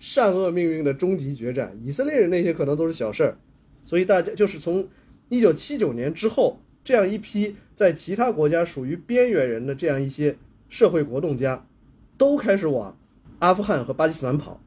[0.00, 1.78] 善恶命运的终极决战。
[1.84, 3.36] 以色列人那些可能都是小事儿，
[3.84, 4.88] 所以大家就是从
[5.28, 10.36] 一九七九年之后，这样一批在其他国家属于边缘人的这样一些
[10.68, 11.64] 社会活动家，
[12.22, 12.96] 都开始往
[13.40, 14.60] 阿富汗和巴基斯坦跑，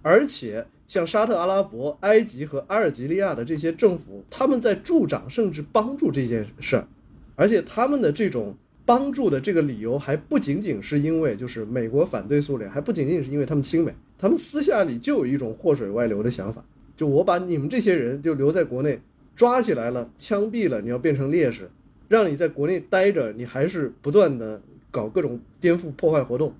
[0.00, 6.88] 而且像沙特阿拉伯、埃及和阿尔及利亚的这些政府，他们在助长甚至帮助这件事儿，
[7.34, 8.56] 而且他们的这种。
[8.86, 16.64] 帮助的这个理由还不仅仅是因为就是美国反对苏联，还不仅仅是因为他们亲美，他们私下里就有一种祸水外流的想法，
[16.96, 19.00] 就我把你们这些人就留在国内，
[19.34, 21.68] 抓起来了，枪毙了，你要变成烈士，
[22.06, 26.54] 让你在国内待着，你还是不断的搞各种颠覆破坏活动，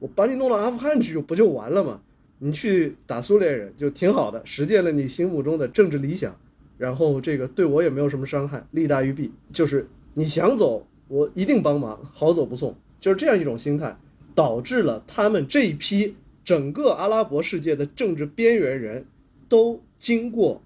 [0.00, 2.00] 我把你弄到阿富汗去，不就完了吗？
[2.38, 6.34] 你去打苏联人就挺好的，实践了你心目中的政治理想，
[6.76, 10.86] 然后这个对我也没有什么伤害，利大于弊，就是你想走。
[11.08, 13.98] 我一定帮忙，好走不送，就是这样一种心态，
[14.32, 19.04] 导致了他们这一批整个阿拉伯世界的政治边缘人
[19.48, 20.62] 都经过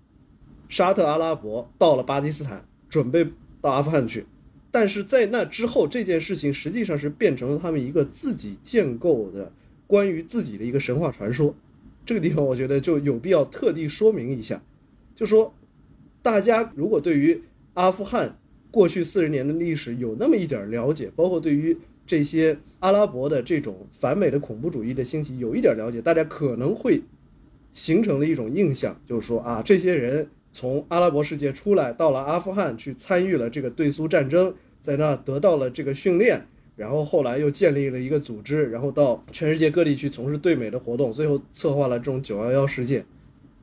[0.68, 3.26] 沙特阿拉伯到了巴基斯坦，准备
[3.62, 4.26] 到阿富汗去。
[4.74, 9.52] 但是在那之后，这件事情实际上是变成了他们一个自己建构的
[9.86, 11.54] 关于自己的一个神话传说。
[12.04, 14.60] 这个地方我觉得就有必要特地说明一下，
[15.14, 15.54] 就说
[16.22, 17.40] 大家如果对于
[17.74, 18.36] 阿富汗。
[18.72, 27.00] 过去四十年的历史有那么一点了解，包括对于这些阿拉伯的这种反美的恐怖主义的兴起有一点了解，大家可能会
[27.72, 36.46] 形成了一种印象，就是说啊，这些人从阿拉伯世界出来，到了阿富汗去参与了这个对苏战争，在那得到了这个训练，
[36.76, 43.05] 然后后来又建立了一个组织，然后到全世界各地去从事对美的活动，最后策划了这种九幺幺事件。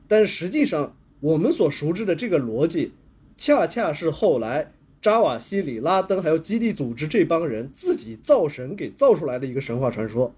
[0.07, 2.91] 但实际上，我们所熟知的这个逻辑，
[3.37, 4.73] 恰恰是后来。
[5.01, 10.35] 扎瓦西里、拉登还有基地组织这帮人自己造神给造出来的一个神话传说。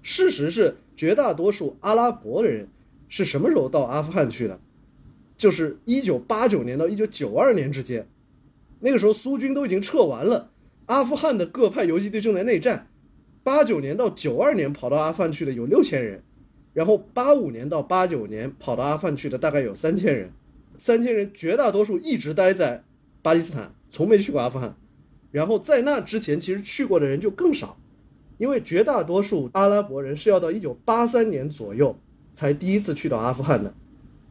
[0.00, 2.66] 事实是，绝大多数阿拉伯人
[3.10, 4.58] 是什么时候到阿富汗去的？
[5.40, 8.06] 就是一九八九年到一九九二年之间。
[8.80, 10.50] 那个时候苏军都已经撤完了，
[10.84, 12.88] 阿富汗的各派游击队正在内战。
[13.42, 16.22] 八九年到九二年跑到阿富汗去的有六千人，
[16.74, 20.30] 然后八五年到八九年跑到阿富汗去的大概有三千人。
[20.76, 22.84] 三千人绝大多数一直待在
[23.22, 23.74] 巴基斯坦。
[23.90, 24.76] 从没去过阿富汗，
[25.32, 27.78] 然后在那之前，其实去过的人就更少，
[28.36, 31.98] 因为绝大多数阿拉伯人是要到一九八三年左右
[32.34, 33.74] 才第一次去到阿富汗的，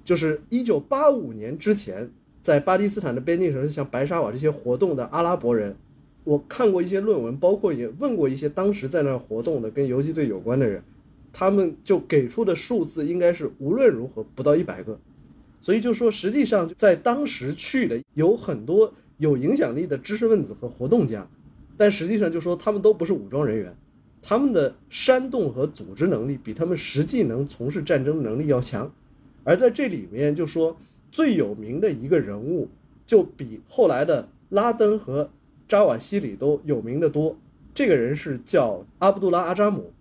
[0.10, 2.10] 就是一九八五年之前，
[2.42, 5.76] 在巴基斯坦的边境城市像白沙瓦这些活动的阿拉伯人，
[6.24, 10.82] 我看过一些论文，包括也问过一些当时在那活动的跟游击队有关的人，
[11.32, 15.00] 他们就给出的数字应该是无论如何不到一百个，
[15.62, 21.28] 所以就说，实际上在当时去的有很多有影响力的知识分子和活动家，
[21.78, 23.78] 但实际上就说他们都不是武装人员，
[24.24, 28.92] 他们的煽动和组织能力比他们实际能从事战争能力要强。
[29.44, 30.76] 而在这里面，就说
[31.12, 32.70] 最有名的一个人物，
[33.06, 35.30] 就比后来的拉登和
[35.68, 37.38] 扎瓦西里都有名的多。
[37.74, 39.94] 这个人是叫阿卜杜拉·阿扎姆，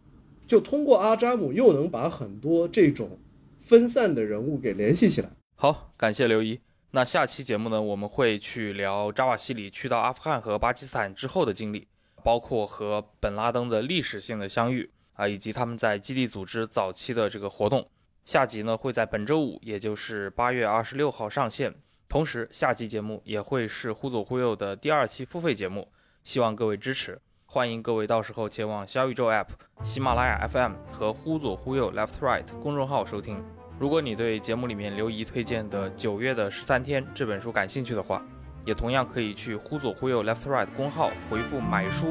[0.47, 3.19] 就通过阿扎姆又能把很多这种
[3.61, 5.31] 分散的人物给联系起来。
[5.55, 6.61] 好，感谢刘姨。
[6.91, 11.87] 那下期节目呢，我们会去聊扎瓦西里去到阿富汗和巴基斯坦之后的经历，
[12.25, 17.87] 包括和本拉登的历史性的相遇啊，以及他们在基地组织早期的这个活动。
[18.29, 21.75] 下集呢会在本周五，也就是八月二十六号上线。
[22.11, 25.91] 同时，下期节目也会是忽左忽右的第二期付费节目，
[26.25, 27.19] 希望各位支持。
[27.47, 29.47] 欢迎各位到时候前往小宇宙 App、
[29.83, 33.43] 喜马拉雅 FM 和忽左忽右 Left Right 公众号收听。
[33.79, 38.23] 如果你对节目里面刘怡推荐的《九月的十三天》这本书感兴趣的话，
[38.67, 42.09] 也同样可以去忽左忽右 Left Right 公号回复“买书”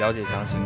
[0.00, 0.58] 了解详情。